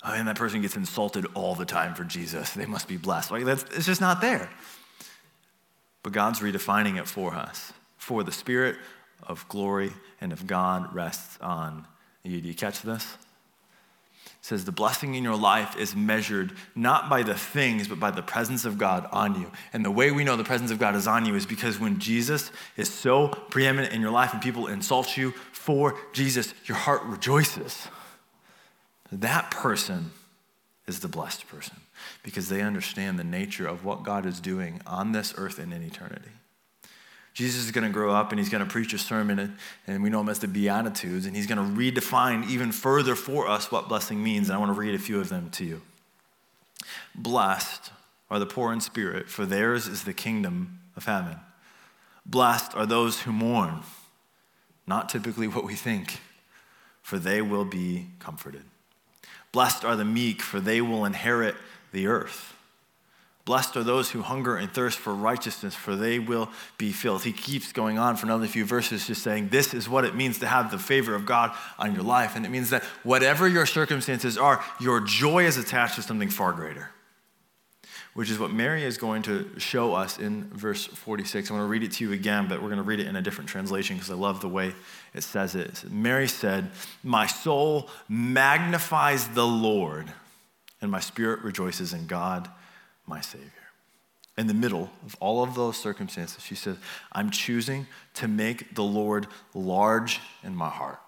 oh, 0.05 0.13
and 0.15 0.29
that 0.29 0.37
person 0.37 0.63
gets 0.63 0.77
insulted 0.77 1.27
all 1.35 1.55
the 1.55 1.65
time 1.65 1.95
for 1.95 2.05
Jesus. 2.05 2.53
They 2.53 2.67
must 2.67 2.89
be 2.89 2.97
blessed. 2.97 3.31
Like 3.31 3.45
that's 3.45 3.65
it's 3.75 3.87
just 3.87 4.01
not 4.01 4.21
there. 4.21 4.51
But 6.03 6.13
God's 6.13 6.41
redefining 6.41 6.99
it 6.99 7.07
for 7.07 7.35
us. 7.35 7.73
For 7.97 8.23
the 8.23 8.33
spirit 8.33 8.77
of 9.23 9.47
glory 9.49 9.93
and 10.21 10.33
of 10.33 10.47
God 10.47 10.95
rests 10.95 11.39
on 11.41 11.87
you. 12.23 12.41
Do 12.41 12.49
you 12.49 12.55
catch 12.55 12.83
this? 12.83 13.17
says 14.49 14.65
the 14.65 14.73
blessing 14.73 15.15
in 15.15 15.23
your 15.23 15.37
life 15.37 15.77
is 15.77 15.95
measured 15.95 16.53
not 16.75 17.11
by 17.11 17.23
the 17.23 17.35
things, 17.35 17.87
but 17.87 18.01
by 18.01 18.11
the 18.11 18.23
presence 18.23 18.65
of 18.65 18.79
God 18.79 19.07
on 19.13 19.39
you. 19.39 19.51
And 19.75 19.85
the 19.85 19.91
way 19.91 20.11
we 20.11 20.25
know 20.25 20.37
the 20.37 20.45
presence 20.45 20.71
of 20.71 20.79
God 20.79 20.95
is 20.95 21.07
on 21.07 21.27
you 21.27 21.35
is 21.35 21.45
because 21.45 21.79
when 21.79 21.99
Jesus 21.99 22.51
is 22.77 22.89
so 22.89 23.29
preeminent 23.29 23.93
in 23.93 24.01
your 24.01 24.11
life 24.11 24.33
and 24.33 24.41
people 24.41 24.67
insult 24.67 25.19
you 25.19 25.33
for 25.53 25.99
Jesus, 26.15 26.55
your 26.65 26.79
heart 26.79 27.03
rejoices. 27.03 27.89
That 29.11 29.51
person 29.51 30.11
is 30.87 31.01
the 31.01 31.09
blessed 31.09 31.47
person 31.49 31.77
because 32.23 32.49
they 32.49 32.63
understand 32.63 33.19
the 33.19 33.25
nature 33.25 33.67
of 33.67 33.85
what 33.85 34.03
God 34.03 34.27
is 34.27 34.41
doing 34.41 34.81
on 34.87 35.13
this 35.13 35.35
earth 35.37 35.59
and 35.59 35.73
in 35.73 35.83
eternity. 35.83 36.31
Jesus 37.35 37.67
is 37.67 37.71
going 37.71 37.87
to 37.87 37.93
grow 37.93 38.13
up 38.13 38.33
and 38.33 38.39
he's 38.41 38.49
going 38.49 38.65
to 38.65 38.71
preach 38.71 38.93
a 38.93 38.99
sermon, 38.99 39.57
and 39.87 40.03
we 40.03 40.11
know 40.11 40.21
him 40.21 40.29
as 40.29 40.41
the 40.41 40.49
Beatitudes, 40.49 41.25
and 41.25 41.37
he's 41.37 41.47
going 41.47 41.59
to 41.59 41.81
redefine 41.81 42.49
even 42.51 42.73
further 42.73 43.15
for 43.15 43.47
us 43.47 43.71
what 43.71 43.89
blessing 43.89 44.21
means. 44.23 44.49
And 44.49 44.57
I 44.57 44.59
want 44.59 44.75
to 44.75 44.81
read 44.81 44.95
a 44.95 44.99
few 44.99 45.21
of 45.21 45.29
them 45.29 45.49
to 45.51 45.65
you. 45.65 45.83
Blessed 47.15 47.93
are 48.31 48.41
the 48.41 48.47
poor 48.47 48.73
in 48.73 48.81
spirit, 48.81 49.29
for 49.29 49.47
theirs 49.47 49.87
is 49.87 50.03
the 50.03 50.13
kingdom 50.13 50.81
of 50.97 51.05
heaven. 51.05 51.37
Blessed 52.27 52.75
are 52.75 52.87
those 52.87 53.21
who 53.21 53.33
mourn, 53.33 53.81
not 54.87 55.09
typically 55.09 55.47
what 55.47 55.65
we 55.65 55.75
think, 55.75 56.19
for 57.03 57.19
they 57.19 57.41
will 57.41 57.65
be 57.65 58.09
comforted. 58.19 58.65
Blessed 59.53 59.85
are 59.85 59.97
the 59.97 60.05
meek, 60.05 60.43
for 60.43 60.61
they 60.61 60.81
will 60.81 61.05
inherit 61.05 61.55
the 61.93 62.07
earth. 62.07 62.55
Blessed 63.49 63.79
are 63.79 63.83
those 63.83 64.11
who 64.11 64.21
hunger 64.21 64.59
and 64.59 64.71
thirst 64.71 64.99
for 64.99 65.15
righteousness, 65.15 65.75
for 65.75 65.97
they 65.97 66.19
will 66.19 66.51
be 66.77 66.93
filled. 66.93 67.25
He 67.25 67.33
keeps 67.33 67.73
going 67.73 67.99
on 67.99 68.17
for 68.17 68.27
another 68.27 68.47
few 68.47 68.67
verses, 68.67 69.07
just 69.07 69.23
saying, 69.23 69.49
This 69.49 69.73
is 69.73 69.89
what 69.89 70.05
it 70.05 70.15
means 70.15 70.39
to 70.41 70.47
have 70.47 70.71
the 70.71 70.79
favor 70.79 71.15
of 71.15 71.25
God 71.25 71.57
on 71.79 71.95
your 71.95 72.03
life. 72.03 72.37
And 72.37 72.45
it 72.45 72.51
means 72.51 72.69
that 72.69 72.85
whatever 73.05 73.49
your 73.49 73.65
circumstances 73.65 74.37
are, 74.37 74.63
your 74.79 75.01
joy 75.01 75.47
is 75.47 75.57
attached 75.57 75.95
to 75.95 76.03
something 76.03 76.29
far 76.29 76.53
greater, 76.53 76.91
which 78.15 78.31
is 78.31 78.39
what 78.39 78.51
Mary 78.51 78.85
is 78.85 78.99
going 78.99 79.23
to 79.23 79.49
show 79.59 79.95
us 79.95 80.19
in 80.19 80.45
verse 80.51 80.87
46. 80.87 81.51
I 81.51 81.55
want 81.55 81.65
to 81.65 81.69
read 81.69 81.83
it 81.83 81.93
to 81.93 82.05
you 82.05 82.13
again, 82.13 82.47
but 82.49 82.61
we're 82.61 82.69
going 82.69 82.79
to 82.79 82.83
read 82.83 83.01
it 83.01 83.07
in 83.07 83.17
a 83.17 83.23
different 83.23 83.49
translation 83.49 83.97
because 83.97 84.11
I 84.11 84.15
love 84.15 84.41
the 84.41 84.49
way 84.49 84.75
it 85.15 85.23
says 85.23 85.55
it. 85.55 85.85
Mary 85.91 86.29
said, 86.29 86.71
My 87.03 87.27
soul 87.27 87.89
magnifies 88.09 89.29
the 89.29 89.47
Lord, 89.47 90.13
and 90.81 90.91
my 90.91 91.01
spirit 91.01 91.43
rejoices 91.43 91.93
in 91.93 92.07
God 92.07 92.49
my 93.07 93.21
Savior. 93.21 93.53
In 94.37 94.47
the 94.47 94.55
middle 94.55 94.91
of 95.05 95.17
all 95.19 95.43
of 95.43 95.55
those 95.57 95.77
circumstances, 95.77 96.45
she 96.45 96.55
says, 96.55 96.77
I'm 97.11 97.31
choosing 97.31 97.89
to 98.15 98.29
make 98.29 98.75
the 98.77 98.85
Lord 98.85 99.27
large 99.53 100.21
in 100.45 100.55
my 100.55 100.69
heart. 100.69 101.01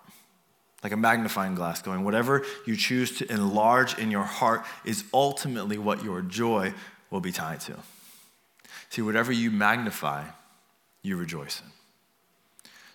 Like 0.82 0.92
a 0.92 0.96
magnifying 0.96 1.54
glass 1.54 1.82
going, 1.82 2.04
whatever 2.04 2.44
you 2.66 2.76
choose 2.76 3.18
to 3.18 3.30
enlarge 3.30 3.98
in 3.98 4.10
your 4.10 4.22
heart 4.22 4.64
is 4.84 5.04
ultimately 5.12 5.76
what 5.76 6.02
your 6.02 6.22
joy 6.22 6.72
will 7.10 7.20
be 7.20 7.32
tied 7.32 7.60
to. 7.60 7.76
See, 8.88 9.02
whatever 9.02 9.30
you 9.30 9.50
magnify, 9.50 10.24
you 11.02 11.16
rejoice 11.16 11.60
in. 11.60 11.70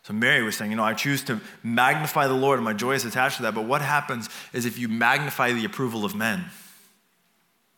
So 0.03 0.13
Mary 0.13 0.43
was 0.43 0.55
saying, 0.55 0.69
you 0.69 0.77
know, 0.77 0.83
I 0.83 0.93
choose 0.93 1.23
to 1.23 1.41
magnify 1.63 2.27
the 2.27 2.33
Lord 2.33 2.59
and 2.59 2.65
my 2.65 2.73
joy 2.73 2.93
is 2.93 3.05
attached 3.05 3.37
to 3.37 3.43
that. 3.43 3.55
But 3.55 3.65
what 3.65 3.81
happens 3.81 4.29
is 4.53 4.65
if 4.65 4.77
you 4.77 4.87
magnify 4.87 5.53
the 5.53 5.65
approval 5.65 6.05
of 6.05 6.13
men, 6.13 6.45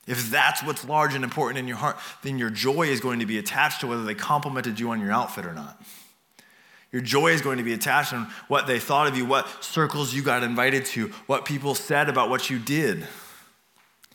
if 0.07 0.29
that's 0.29 0.63
what's 0.63 0.85
large 0.85 1.13
and 1.15 1.23
important 1.23 1.59
in 1.59 1.67
your 1.67 1.77
heart, 1.77 1.97
then 2.23 2.37
your 2.37 2.49
joy 2.49 2.87
is 2.87 2.99
going 2.99 3.19
to 3.19 3.25
be 3.25 3.37
attached 3.37 3.81
to 3.81 3.87
whether 3.87 4.03
they 4.03 4.13
complimented 4.13 4.79
you 4.79 4.89
on 4.89 4.99
your 4.99 5.11
outfit 5.11 5.45
or 5.45 5.53
not. 5.53 5.81
Your 6.91 7.01
joy 7.01 7.27
is 7.27 7.41
going 7.41 7.57
to 7.57 7.63
be 7.63 7.73
attached 7.73 8.13
on 8.13 8.27
what 8.47 8.65
they 8.65 8.79
thought 8.79 9.07
of 9.07 9.17
you, 9.17 9.25
what 9.25 9.63
circles 9.63 10.13
you 10.13 10.23
got 10.23 10.43
invited 10.43 10.85
to, 10.87 11.07
what 11.25 11.45
people 11.45 11.75
said 11.75 12.09
about 12.09 12.29
what 12.29 12.49
you 12.49 12.59
did. 12.59 13.05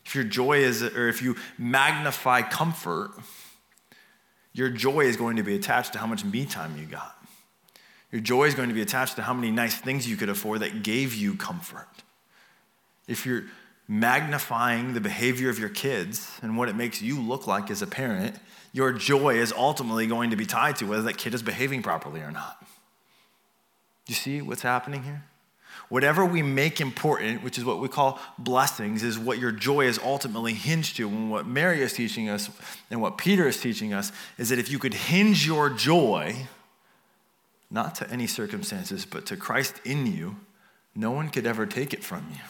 If 0.04 0.14
your 0.14 0.24
joy 0.24 0.58
is, 0.58 0.82
or 0.82 1.08
if 1.08 1.22
you 1.22 1.36
magnify 1.58 2.42
comfort, 2.42 3.12
your 4.52 4.68
joy 4.68 5.02
is 5.02 5.16
going 5.16 5.36
to 5.36 5.42
be 5.42 5.54
attached 5.54 5.92
to 5.92 5.98
how 5.98 6.06
much 6.06 6.24
me 6.24 6.44
time 6.44 6.76
you 6.78 6.86
got. 6.86 7.16
Your 8.10 8.20
joy 8.20 8.44
is 8.44 8.54
going 8.54 8.68
to 8.68 8.74
be 8.74 8.82
attached 8.82 9.16
to 9.16 9.22
how 9.22 9.32
many 9.32 9.50
nice 9.50 9.74
things 9.74 10.08
you 10.08 10.16
could 10.16 10.28
afford 10.28 10.60
that 10.60 10.82
gave 10.82 11.14
you 11.14 11.34
comfort. 11.34 11.88
If 13.08 13.24
you're 13.24 13.44
magnifying 13.88 14.92
the 14.94 15.00
behavior 15.00 15.48
of 15.48 15.58
your 15.58 15.68
kids 15.68 16.38
and 16.42 16.56
what 16.56 16.68
it 16.68 16.76
makes 16.76 17.00
you 17.00 17.20
look 17.20 17.46
like 17.46 17.70
as 17.70 17.80
a 17.80 17.86
parent, 17.86 18.36
your 18.72 18.92
joy 18.92 19.34
is 19.34 19.52
ultimately 19.52 20.06
going 20.06 20.30
to 20.30 20.36
be 20.36 20.46
tied 20.46 20.76
to 20.76 20.86
whether 20.86 21.02
that 21.02 21.18
kid 21.18 21.34
is 21.34 21.42
behaving 21.42 21.82
properly 21.82 22.20
or 22.20 22.30
not. 22.30 22.64
You 24.06 24.14
see 24.14 24.42
what's 24.42 24.62
happening 24.62 25.04
here? 25.04 25.24
Whatever 25.88 26.24
we 26.24 26.42
make 26.42 26.80
important, 26.80 27.42
which 27.42 27.58
is 27.58 27.64
what 27.64 27.78
we 27.78 27.88
call 27.88 28.18
blessings, 28.38 29.02
is 29.02 29.18
what 29.18 29.38
your 29.38 29.52
joy 29.52 29.82
is 29.82 29.98
ultimately 29.98 30.54
hinged 30.54 30.96
to. 30.96 31.06
And 31.06 31.30
what 31.30 31.46
Mary 31.46 31.82
is 31.82 31.92
teaching 31.92 32.30
us 32.30 32.50
and 32.90 33.02
what 33.02 33.18
Peter 33.18 33.46
is 33.46 33.60
teaching 33.60 33.92
us 33.92 34.10
is 34.38 34.48
that 34.48 34.58
if 34.58 34.70
you 34.70 34.78
could 34.78 34.94
hinge 34.94 35.46
your 35.46 35.68
joy, 35.68 36.46
not 37.70 37.94
to 37.96 38.10
any 38.10 38.26
circumstances, 38.26 39.04
but 39.04 39.26
to 39.26 39.36
Christ 39.36 39.80
in 39.84 40.06
you, 40.06 40.36
no 40.94 41.10
one 41.10 41.28
could 41.28 41.46
ever 41.46 41.66
take 41.66 41.92
it 41.92 42.02
from 42.02 42.26
you. 42.32 42.40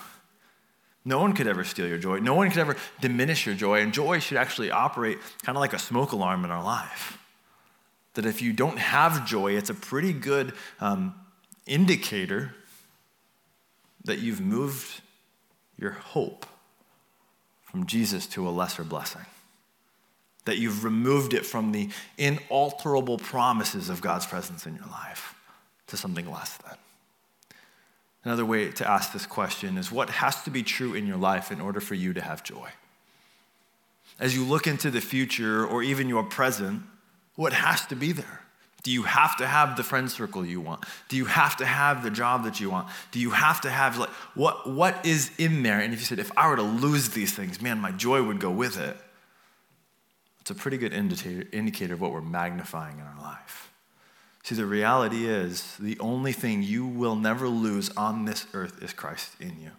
No 1.05 1.21
one 1.21 1.33
could 1.33 1.49
ever 1.49 1.65
steal 1.65 1.89
your 1.89 1.99
joy. 1.99 2.19
No 2.19 2.35
one 2.35 2.49
could 2.51 2.61
ever 2.61 2.77
diminish 3.01 3.45
your 3.45 3.55
joy. 3.55 3.81
And 3.81 3.93
joy 3.93 4.21
should 4.21 4.39
actually 4.39 4.71
operate 4.71 5.19
kind 5.43 5.57
of 5.57 5.61
like 5.61 5.73
a 5.73 5.79
smoke 5.79 6.13
alarm 6.13 6.45
in 6.45 6.51
our 6.51 6.63
life. 6.63 7.19
That 8.15 8.27
if 8.27 8.43
you 8.43 8.53
don't 8.53 8.79
have 8.79 9.27
joy, 9.27 9.57
it's 9.57 9.71
a 9.71 9.75
pretty 9.75 10.13
good 10.13 10.53
um, 10.81 11.15
indicator 11.67 12.55
that 14.05 14.19
you've 14.19 14.41
moved 14.41 15.01
your 15.79 15.93
hope 15.93 16.47
from 17.63 17.87
Jesus 17.87 18.27
to 18.29 18.47
a 18.47 18.51
lesser 18.51 18.85
blessing. 18.85 19.25
That 20.45 20.59
you've 20.59 20.85
removed 20.85 21.35
it 21.35 21.47
from 21.47 21.73
the 21.73 21.89
inalterable 22.19 23.19
promises 23.19 23.89
of 23.89 24.01
God's 24.01 24.27
presence 24.27 24.67
in 24.67 24.75
your 24.77 24.87
life 24.87 25.35
to 25.89 25.97
something 25.97 26.31
less 26.31 26.57
than. 26.59 26.77
Another 28.25 28.45
way 28.45 28.71
to 28.71 28.89
ask 28.89 29.13
this 29.13 29.27
question 29.27 29.77
is 29.77 29.91
what 29.91 30.11
has 30.11 30.43
to 30.45 30.51
be 30.51 30.63
true 30.63 30.95
in 30.95 31.07
your 31.07 31.17
life 31.17 31.51
in 31.51 31.61
order 31.61 31.81
for 31.81 31.95
you 31.95 32.13
to 32.13 32.21
have 32.21 32.45
joy? 32.45 32.71
As 34.21 34.37
you 34.37 34.45
look 34.45 34.67
into 34.67 34.91
the 34.91 35.01
future 35.01 35.67
or 35.67 35.83
even 35.83 36.09
your 36.09 36.23
present, 36.23 36.83
what 37.35 37.53
has 37.53 37.85
to 37.87 37.97
be 37.97 38.13
there? 38.13 38.41
Do 38.85 38.91
you 38.91 39.05
have 39.05 39.37
to 39.37 39.47
have 39.47 39.77
the 39.77 39.83
friend 39.83 40.11
circle 40.11 40.45
you 40.45 40.61
want? 40.61 40.85
Do 41.09 41.17
you 41.17 41.25
have 41.25 41.57
to 41.59 41.65
have 41.65 42.03
the 42.03 42.11
job 42.11 42.45
that 42.45 42.61
you 42.61 42.71
want? 42.71 42.89
Do 43.13 43.21
you 43.21 43.31
have 43.31 43.61
to 43.63 43.71
have 43.71 43.97
like 43.97 44.11
what 44.35 44.69
what 44.69 45.07
is 45.07 45.31
in 45.39 45.63
there? 45.63 45.81
And 45.81 45.93
if 45.93 46.01
you 46.01 46.05
said, 46.05 46.19
if 46.19 46.37
I 46.37 46.49
were 46.49 46.57
to 46.57 46.63
lose 46.63 47.11
these 47.11 47.33
things, 47.33 47.61
man, 47.61 47.79
my 47.79 47.93
joy 47.93 48.23
would 48.23 48.41
go 48.41 48.51
with 48.51 48.79
it. 48.79 48.97
It's 50.41 50.51
a 50.51 50.55
pretty 50.55 50.79
good 50.79 50.93
indicator, 50.93 51.47
indicator 51.53 51.95
of 51.95 52.01
what 52.01 52.13
we're 52.13 52.21
magnifying 52.21 52.99
in 52.99 53.05
our 53.05 53.23
life. 53.23 53.72
See, 54.43 54.57
the 54.57 54.67
reality 54.67 55.27
is 55.27 55.77
the 55.79 55.99
only 56.01 56.33
thing 56.33 56.63
you 56.63 56.85
will 56.85 57.15
never 57.15 57.49
lose 57.49 57.91
on 57.91 58.25
this 58.25 58.47
earth 58.53 58.83
is 58.83 58.93
Christ 58.93 59.31
in 59.41 59.61
you. 59.61 59.71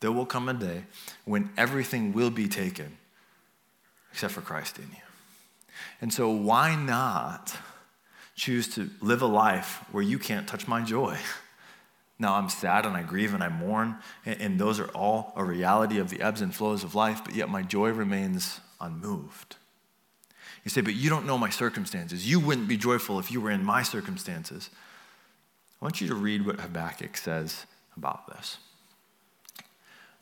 There 0.00 0.12
will 0.12 0.26
come 0.26 0.48
a 0.48 0.54
day 0.54 0.84
when 1.26 1.50
everything 1.58 2.12
will 2.12 2.30
be 2.30 2.48
taken 2.48 2.96
except 4.12 4.32
for 4.32 4.40
Christ 4.40 4.78
in 4.78 4.84
you. 4.84 5.02
And 6.00 6.12
so, 6.12 6.30
why 6.30 6.74
not 6.74 7.56
choose 8.34 8.68
to 8.74 8.90
live 9.00 9.22
a 9.22 9.26
life 9.26 9.84
where 9.92 10.02
you 10.02 10.18
can't 10.18 10.48
touch 10.48 10.66
my 10.66 10.82
joy? 10.82 11.16
Now, 12.20 12.34
I'm 12.34 12.50
sad 12.50 12.84
and 12.84 12.94
I 12.94 13.02
grieve 13.02 13.32
and 13.32 13.42
I 13.42 13.48
mourn, 13.48 13.96
and, 14.26 14.60
those 14.60 14.78
are 14.78 14.88
all 14.88 15.32
a 15.36 15.42
reality 15.42 15.98
of 15.98 16.10
the 16.10 16.20
ebbs 16.20 16.42
and 16.42 16.54
flows 16.54 16.84
of 16.84 16.94
life, 16.94 17.22
but 17.24 17.34
yet 17.34 17.48
my 17.48 17.62
joy 17.62 17.88
remains 17.88 18.60
unmoved. 18.78 19.56
You 20.64 20.70
say, 20.70 20.80
but 20.80 20.94
you 20.94 21.08
don't 21.08 21.26
know 21.26 21.38
my 21.38 21.50
circumstances. 21.50 22.28
You 22.28 22.38
wouldn't 22.38 22.68
be 22.68 22.76
joyful 22.76 23.18
if 23.18 23.30
you 23.30 23.40
were 23.40 23.50
in 23.50 23.64
my 23.64 23.82
circumstances. 23.82 24.70
I 25.80 25.84
want 25.84 26.00
you 26.00 26.08
to 26.08 26.14
read 26.14 26.44
what 26.44 26.60
Habakkuk 26.60 27.16
says 27.16 27.66
about 27.96 28.28
this. 28.28 28.58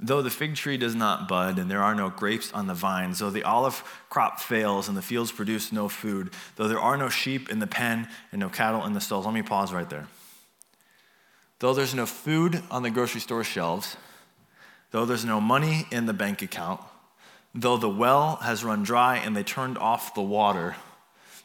Though 0.00 0.22
the 0.22 0.30
fig 0.30 0.54
tree 0.54 0.76
does 0.76 0.94
not 0.94 1.26
bud, 1.26 1.58
and 1.58 1.68
there 1.68 1.82
are 1.82 1.94
no 1.94 2.08
grapes 2.08 2.52
on 2.52 2.68
the 2.68 2.74
vines, 2.74 3.18
though 3.18 3.30
the 3.30 3.42
olive 3.42 3.82
crop 4.08 4.38
fails 4.38 4.86
and 4.86 4.96
the 4.96 5.02
fields 5.02 5.32
produce 5.32 5.72
no 5.72 5.88
food, 5.88 6.30
though 6.54 6.68
there 6.68 6.78
are 6.78 6.96
no 6.96 7.08
sheep 7.08 7.50
in 7.50 7.58
the 7.58 7.66
pen 7.66 8.06
and 8.30 8.38
no 8.38 8.48
cattle 8.48 8.84
in 8.84 8.92
the 8.92 9.00
stalls. 9.00 9.26
Let 9.26 9.34
me 9.34 9.42
pause 9.42 9.72
right 9.72 9.90
there. 9.90 10.06
Though 11.58 11.74
there's 11.74 11.96
no 11.96 12.06
food 12.06 12.62
on 12.70 12.84
the 12.84 12.90
grocery 12.90 13.20
store 13.20 13.42
shelves, 13.42 13.96
though 14.92 15.04
there's 15.04 15.24
no 15.24 15.40
money 15.40 15.88
in 15.90 16.06
the 16.06 16.14
bank 16.14 16.42
account, 16.42 16.80
though 17.54 17.76
the 17.76 17.88
well 17.88 18.36
has 18.36 18.64
run 18.64 18.82
dry 18.82 19.16
and 19.16 19.36
they 19.36 19.42
turned 19.42 19.78
off 19.78 20.14
the 20.14 20.22
water, 20.22 20.76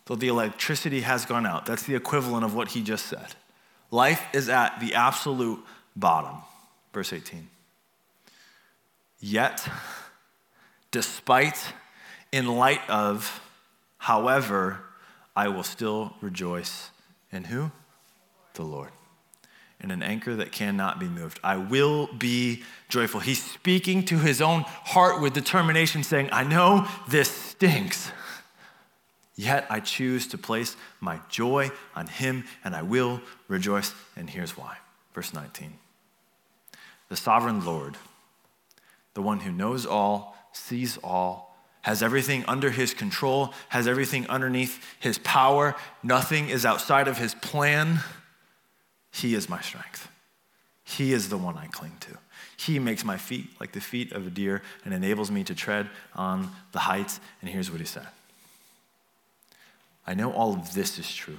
though 0.06 0.16
the 0.16 0.28
electricity 0.28 1.02
has 1.02 1.26
gone 1.26 1.46
out. 1.46 1.66
That's 1.66 1.84
the 1.84 1.96
equivalent 1.96 2.44
of 2.46 2.56
what 2.56 2.70
he 2.70 2.82
just 2.82 3.06
said. 3.06 3.36
Life 3.92 4.24
is 4.34 4.50
at 4.50 4.80
the 4.80 4.96
absolute 4.96 5.64
bottom. 5.96 6.38
Verse 6.94 7.14
18. 7.14 7.48
Yet, 9.20 9.68
despite, 10.92 11.74
in 12.32 12.48
light 12.48 12.82
of, 12.90 13.42
however, 13.98 14.80
I 15.36 15.48
will 15.48 15.64
still 15.64 16.14
rejoice 16.22 16.90
in 17.32 17.46
who? 17.46 17.72
The 18.56 18.64
Lord. 18.64 18.92
And 19.84 19.92
an 19.92 20.02
anchor 20.02 20.34
that 20.38 20.54
cannot 20.54 20.98
be 20.98 21.08
moved. 21.08 21.40
I 21.44 21.58
will 21.58 22.08
be 22.08 22.64
joyful. 22.88 23.20
He's 23.20 23.44
speaking 23.44 24.06
to 24.06 24.18
his 24.18 24.42
own 24.42 24.62
heart 24.62 25.22
with 25.22 25.34
determination, 25.34 26.04
saying, 26.04 26.30
I 26.32 26.46
know 26.46 26.88
this 27.10 27.30
stinks. 27.30 28.10
Yet 29.36 29.66
I 29.70 29.82
choose 29.82 30.26
to 30.28 30.38
place 30.38 30.78
my 31.02 31.20
joy 31.28 31.72
on 31.96 32.08
him, 32.08 32.46
and 32.64 32.76
I 32.76 32.82
will 32.82 33.22
rejoice. 33.50 33.94
And 34.16 34.30
here's 34.30 34.58
why. 34.58 34.78
Verse 35.14 35.34
19 35.34 35.74
The 37.10 37.18
sovereign 37.18 37.66
Lord, 37.66 37.98
the 39.16 39.22
one 39.22 39.42
who 39.42 39.52
knows 39.52 39.86
all, 39.86 40.38
sees 40.54 40.98
all, 41.04 41.58
has 41.82 42.02
everything 42.02 42.46
under 42.48 42.70
his 42.70 42.94
control, 42.94 43.54
has 43.70 43.88
everything 43.88 44.26
underneath 44.28 44.82
his 45.00 45.18
power, 45.18 45.76
nothing 46.02 46.48
is 46.48 46.66
outside 46.66 47.10
of 47.10 47.18
his 47.18 47.36
plan. 47.36 48.00
He 49.14 49.36
is 49.36 49.48
my 49.48 49.62
strength. 49.62 50.10
He 50.84 51.14
is 51.14 51.30
the 51.30 51.38
one 51.38 51.58
I 51.58 51.68
cling 51.68 51.96
to. 52.02 52.18
He 52.58 52.80
makes 52.80 53.06
my 53.06 53.18
feet 53.18 53.48
like 53.60 53.72
the 53.72 53.80
feet 53.80 54.12
of 54.12 54.28
a 54.28 54.30
deer 54.30 54.62
and 54.84 54.94
enables 54.94 55.32
me 55.32 55.44
to 55.46 55.56
tread 55.56 55.88
on 56.16 56.50
the 56.72 56.80
heights. 56.80 57.20
And 57.42 57.50
here's 57.50 57.72
what 57.72 57.80
he 57.80 57.86
said 57.86 58.08
I 60.06 60.16
know 60.16 60.34
all 60.34 60.54
of 60.54 60.74
this 60.74 60.98
is 60.98 61.14
true, 61.14 61.38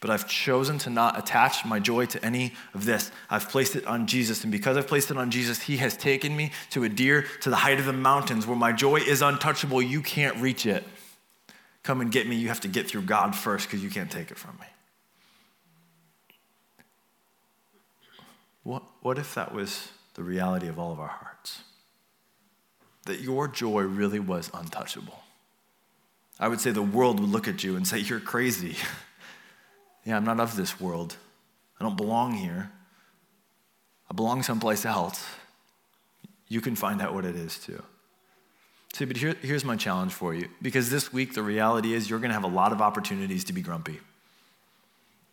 but 0.00 0.08
I've 0.08 0.26
chosen 0.26 0.78
to 0.78 0.90
not 0.90 1.18
attach 1.18 1.66
my 1.66 1.78
joy 1.78 2.06
to 2.06 2.24
any 2.24 2.54
of 2.72 2.86
this. 2.86 3.12
I've 3.28 3.50
placed 3.50 3.76
it 3.76 3.86
on 3.86 4.06
Jesus. 4.06 4.42
And 4.42 4.50
because 4.50 4.76
I've 4.76 4.88
placed 4.88 5.10
it 5.10 5.18
on 5.18 5.30
Jesus, 5.30 5.60
He 5.60 5.76
has 5.76 5.96
taken 5.96 6.34
me 6.34 6.52
to 6.70 6.84
a 6.84 6.88
deer 6.88 7.26
to 7.42 7.50
the 7.50 7.56
height 7.56 7.78
of 7.78 7.84
the 7.84 7.92
mountains 7.92 8.46
where 8.46 8.56
my 8.56 8.72
joy 8.72 8.96
is 8.96 9.20
untouchable. 9.20 9.82
You 9.82 10.00
can't 10.00 10.36
reach 10.38 10.64
it. 10.64 10.82
Come 11.82 12.00
and 12.00 12.10
get 12.10 12.26
me. 12.26 12.36
You 12.36 12.48
have 12.48 12.60
to 12.60 12.68
get 12.68 12.88
through 12.88 13.02
God 13.02 13.36
first 13.36 13.66
because 13.66 13.84
you 13.84 13.90
can't 13.90 14.10
take 14.10 14.30
it 14.30 14.38
from 14.38 14.56
me. 14.58 14.66
What, 18.68 18.82
what 19.00 19.16
if 19.16 19.34
that 19.34 19.54
was 19.54 19.88
the 20.12 20.22
reality 20.22 20.68
of 20.68 20.78
all 20.78 20.92
of 20.92 21.00
our 21.00 21.08
hearts? 21.08 21.62
That 23.06 23.18
your 23.18 23.48
joy 23.48 23.84
really 23.84 24.20
was 24.20 24.50
untouchable. 24.52 25.20
I 26.38 26.48
would 26.48 26.60
say 26.60 26.70
the 26.70 26.82
world 26.82 27.18
would 27.18 27.30
look 27.30 27.48
at 27.48 27.64
you 27.64 27.76
and 27.76 27.88
say, 27.88 27.96
You're 27.96 28.20
crazy. 28.20 28.76
yeah, 30.04 30.18
I'm 30.18 30.24
not 30.24 30.38
of 30.38 30.54
this 30.54 30.78
world. 30.78 31.16
I 31.80 31.84
don't 31.84 31.96
belong 31.96 32.34
here. 32.34 32.70
I 34.10 34.12
belong 34.12 34.42
someplace 34.42 34.84
else. 34.84 35.24
You 36.46 36.60
can 36.60 36.76
find 36.76 37.00
out 37.00 37.14
what 37.14 37.24
it 37.24 37.36
is 37.36 37.58
too. 37.58 37.82
See, 38.92 39.06
but 39.06 39.16
here, 39.16 39.34
here's 39.40 39.64
my 39.64 39.76
challenge 39.76 40.12
for 40.12 40.34
you. 40.34 40.46
Because 40.60 40.90
this 40.90 41.10
week, 41.10 41.32
the 41.32 41.42
reality 41.42 41.94
is 41.94 42.10
you're 42.10 42.18
going 42.18 42.28
to 42.28 42.34
have 42.34 42.44
a 42.44 42.54
lot 42.54 42.72
of 42.72 42.82
opportunities 42.82 43.44
to 43.44 43.54
be 43.54 43.62
grumpy. 43.62 43.98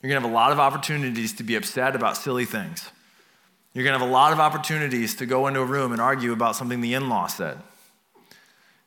You're 0.02 0.10
going 0.10 0.22
to 0.22 0.26
have 0.26 0.32
a 0.32 0.34
lot 0.34 0.54
of 0.54 0.60
opportunities 0.62 1.34
to 1.34 1.44
be 1.44 1.58
upset 1.58 1.98
about 1.98 2.16
silly 2.16 2.46
things. 2.46 2.92
You're 3.76 3.84
going 3.84 3.94
to 3.94 4.00
have 4.00 4.08
a 4.08 4.12
lot 4.12 4.32
of 4.32 4.40
opportunities 4.40 5.16
to 5.16 5.26
go 5.26 5.48
into 5.48 5.60
a 5.60 5.66
room 5.66 5.92
and 5.92 6.00
argue 6.00 6.32
about 6.32 6.56
something 6.56 6.80
the 6.80 6.94
in 6.94 7.10
law 7.10 7.28
said. 7.28 7.60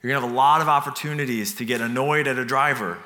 You're 0.02 0.10
going 0.10 0.22
to 0.22 0.26
have 0.26 0.32
a 0.32 0.34
lot 0.34 0.62
of 0.62 0.68
opportunities 0.68 1.54
to 1.56 1.66
get 1.66 1.82
annoyed 1.82 2.26
at 2.26 2.38
a 2.38 2.44
driver, 2.44 2.96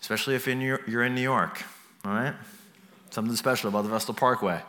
especially 0.00 0.34
if 0.34 0.48
you're 0.48 1.04
in 1.04 1.14
New 1.14 1.22
York, 1.22 1.62
all 2.04 2.12
right? 2.12 2.34
Something 3.10 3.36
special 3.36 3.68
about 3.68 3.82
the 3.82 3.90
Vestal 3.90 4.12
Parkway. 4.12 4.60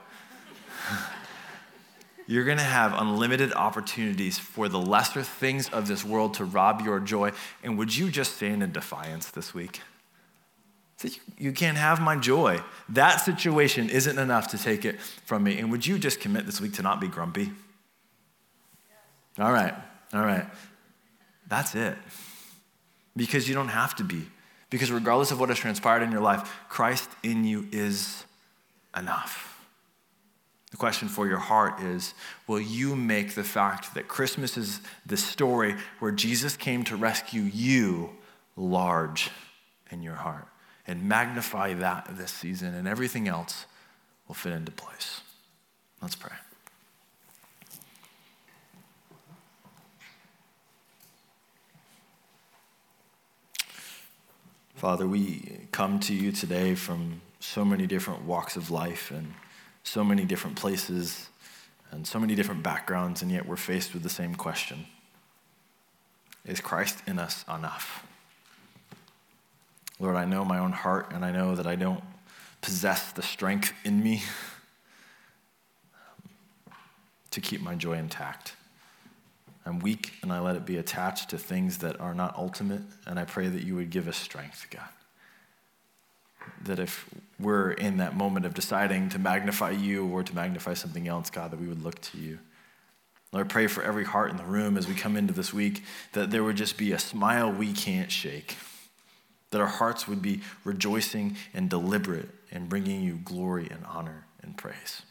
you're 2.28 2.46
going 2.46 2.60
to 2.60 2.64
have 2.64 2.94
unlimited 2.94 3.54
opportunities 3.54 4.38
for 4.38 4.70
the 4.70 4.80
lesser 4.80 5.24
things 5.24 5.68
of 5.70 5.88
this 5.88 6.06
world 6.06 6.36
to 6.36 6.46
rob 6.46 6.82
your 6.82 7.00
joy. 7.00 7.32
And 7.64 7.76
would 7.80 7.96
you 7.96 8.12
just 8.12 8.36
stand 8.36 8.62
in 8.62 8.72
defiance 8.72 9.32
this 9.32 9.52
week? 9.52 9.82
You 11.38 11.52
can't 11.52 11.78
have 11.78 12.02
my 12.02 12.16
joy. 12.16 12.62
That 12.90 13.18
situation 13.18 13.90
isn't 13.90 14.18
enough 14.18 14.50
to 14.50 14.58
take 14.58 14.86
it 14.86 15.00
from 15.26 15.44
me. 15.44 15.60
And 15.60 15.72
would 15.72 15.86
you 15.86 16.00
just 16.00 16.20
commit 16.20 16.46
this 16.46 16.62
week 16.62 16.74
to 16.74 16.82
not 16.82 17.02
be 17.02 17.08
grumpy? 17.08 17.52
All 19.40 19.52
right, 19.52 19.74
all 20.14 20.26
right. 20.26 20.46
That's 21.48 21.76
it. 21.76 21.98
Because 23.16 23.48
you 23.48 23.56
don't 23.56 23.70
have 23.70 23.96
to 23.96 24.04
be. 24.04 24.28
Because 24.70 24.92
regardless 24.92 25.32
of 25.32 25.40
what 25.40 25.50
has 25.50 25.60
transpired 25.60 26.02
in 26.02 26.12
your 26.12 26.22
life, 26.22 26.52
Christ 26.70 27.10
in 27.22 27.44
you 27.44 27.68
is 27.72 28.24
enough. 28.98 29.50
The 30.72 30.78
question 30.78 31.08
for 31.08 31.28
your 31.28 31.38
heart 31.38 31.82
is 31.82 32.16
Will 32.48 32.60
you 32.60 32.96
make 32.96 33.36
the 33.36 33.44
fact 33.44 33.94
that 33.94 34.08
Christmas 34.08 34.58
is 34.58 34.82
the 35.06 35.18
story 35.18 35.76
where 36.00 36.12
Jesus 36.12 36.58
came 36.58 36.84
to 36.86 36.96
rescue 36.96 37.44
you 37.44 38.10
large 38.56 39.30
in 39.92 40.02
your 40.02 40.16
heart? 40.16 40.48
And 40.86 41.08
magnify 41.08 41.74
that 41.76 42.08
this 42.12 42.32
season, 42.32 42.74
and 42.74 42.88
everything 42.88 43.28
else 43.28 43.66
will 44.28 44.36
fit 44.36 44.54
into 44.54 44.72
place. 44.72 45.22
Let's 46.02 46.16
pray. 46.16 46.36
Father, 54.76 55.08
we 55.08 55.68
come 55.72 55.98
to 56.02 56.14
you 56.14 56.34
today 56.34 56.76
from 56.76 57.22
so 57.40 57.64
many 57.64 57.88
different 57.88 58.24
walks 58.26 58.58
of 58.58 58.70
life 58.70 59.12
and 59.12 59.34
so 59.84 60.04
many 60.04 60.26
different 60.26 60.58
places 60.58 61.30
and 61.92 62.06
so 62.06 62.20
many 62.20 62.36
different 62.36 62.64
backgrounds, 62.64 63.22
and 63.22 63.32
yet 63.32 63.46
we're 63.46 63.56
faced 63.56 63.94
with 63.94 64.04
the 64.04 64.10
same 64.10 64.36
question 64.36 64.86
Is 66.46 66.60
Christ 66.60 67.00
in 67.08 67.18
us 67.18 67.46
enough? 67.48 68.06
Lord, 70.04 70.18
I 70.18 70.26
know 70.26 70.44
my 70.44 70.60
own 70.60 70.74
heart, 70.74 71.14
and 71.14 71.24
I 71.24 71.32
know 71.32 71.56
that 71.56 71.66
I 71.66 71.76
don't 71.76 72.04
possess 72.60 73.14
the 73.14 73.22
strength 73.22 73.72
in 73.86 74.04
me 74.04 74.22
to 77.32 77.40
keep 77.40 77.62
my 77.62 77.76
joy 77.76 77.94
intact. 77.94 78.58
I'm 79.66 79.80
weak, 79.80 80.12
and 80.22 80.34
I 80.34 80.42
let 80.42 80.58
it 80.58 80.66
be 80.66 80.76
attached 80.76 81.30
to 81.30 81.38
things 81.38 81.78
that 81.78 82.02
are 82.02 82.14
not 82.14 82.38
ultimate, 82.38 82.82
and 83.08 83.18
I 83.18 83.24
pray 83.24 83.48
that 83.48 83.64
you 83.64 83.76
would 83.76 83.92
give 83.92 84.10
us 84.10 84.18
strength, 84.18 84.68
God. 84.70 84.90
That 86.66 86.80
if 86.80 87.10
we're 87.40 87.72
in 87.72 87.96
that 87.98 88.14
moment 88.14 88.46
of 88.46 88.54
deciding 88.54 89.08
to 89.08 89.20
magnify 89.20 89.72
you 89.72 90.06
or 90.10 90.22
to 90.22 90.36
magnify 90.36 90.74
something 90.74 91.08
else, 91.08 91.30
God, 91.30 91.52
that 91.52 91.62
we 91.62 91.68
would 91.70 91.82
look 91.82 92.02
to 92.02 92.18
you. 92.18 92.40
Lord, 93.32 93.48
I 93.48 93.48
pray 93.48 93.68
for 93.68 93.82
every 93.82 94.04
heart 94.04 94.32
in 94.32 94.36
the 94.36 94.44
room 94.44 94.76
as 94.76 94.86
we 94.86 94.96
come 94.96 95.16
into 95.16 95.34
this 95.34 95.54
week 95.54 95.82
that 96.12 96.30
there 96.30 96.44
would 96.44 96.58
just 96.58 96.78
be 96.78 96.92
a 96.92 97.00
smile 97.00 97.50
we 97.50 97.72
can't 97.72 98.12
shake 98.12 98.58
that 99.54 99.62
our 99.62 99.68
hearts 99.68 100.08
would 100.08 100.22
be 100.22 100.42
rejoicing 100.66 101.38
and 101.54 101.70
deliberate 101.70 102.30
in 102.52 102.68
bringing 102.68 103.02
you 103.02 103.20
glory 103.24 103.68
and 103.72 103.86
honor 103.86 104.26
and 104.44 104.58
praise. 104.58 105.02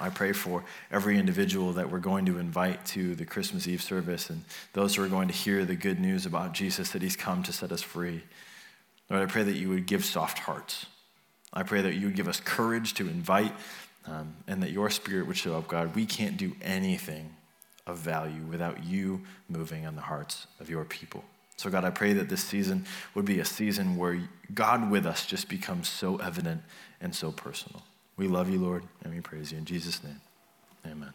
I 0.00 0.08
pray 0.08 0.32
for 0.32 0.64
every 0.90 1.18
individual 1.18 1.74
that 1.74 1.90
we're 1.90 1.98
going 1.98 2.24
to 2.26 2.38
invite 2.38 2.84
to 2.86 3.14
the 3.14 3.26
Christmas 3.26 3.68
Eve 3.68 3.82
service 3.82 4.30
and 4.30 4.42
those 4.72 4.96
who 4.96 5.04
are 5.04 5.08
going 5.08 5.28
to 5.28 5.34
hear 5.34 5.64
the 5.64 5.76
good 5.76 6.00
news 6.00 6.24
about 6.24 6.54
Jesus 6.54 6.90
that 6.92 7.02
he's 7.02 7.16
come 7.16 7.42
to 7.42 7.52
set 7.52 7.72
us 7.72 7.82
free. 7.82 8.22
Lord, 9.10 9.22
I 9.22 9.30
pray 9.30 9.42
that 9.42 9.56
you 9.56 9.68
would 9.68 9.86
give 9.86 10.04
soft 10.04 10.38
hearts. 10.38 10.86
I 11.52 11.62
pray 11.62 11.82
that 11.82 11.94
you 11.94 12.06
would 12.06 12.16
give 12.16 12.28
us 12.28 12.40
courage 12.40 12.94
to 12.94 13.06
invite 13.06 13.52
um, 14.06 14.34
and 14.48 14.62
that 14.62 14.70
your 14.70 14.88
spirit 14.88 15.26
would 15.26 15.36
show 15.36 15.56
up, 15.56 15.68
God. 15.68 15.94
We 15.94 16.06
can't 16.06 16.38
do 16.38 16.56
anything 16.62 17.36
of 17.86 17.98
value 17.98 18.42
without 18.48 18.84
you 18.84 19.22
moving 19.48 19.86
on 19.86 19.94
the 19.94 20.02
hearts 20.02 20.46
of 20.60 20.70
your 20.70 20.84
people. 20.84 21.24
So, 21.62 21.70
God, 21.70 21.84
I 21.84 21.90
pray 21.90 22.12
that 22.14 22.28
this 22.28 22.42
season 22.42 22.86
would 23.14 23.24
be 23.24 23.38
a 23.38 23.44
season 23.44 23.96
where 23.96 24.20
God 24.52 24.90
with 24.90 25.06
us 25.06 25.24
just 25.24 25.48
becomes 25.48 25.88
so 25.88 26.16
evident 26.16 26.60
and 27.00 27.14
so 27.14 27.30
personal. 27.30 27.84
We 28.16 28.26
love 28.26 28.50
you, 28.50 28.58
Lord, 28.58 28.82
and 29.04 29.14
we 29.14 29.20
praise 29.20 29.52
you. 29.52 29.58
In 29.58 29.64
Jesus' 29.64 30.02
name, 30.02 30.20
amen. 30.84 31.12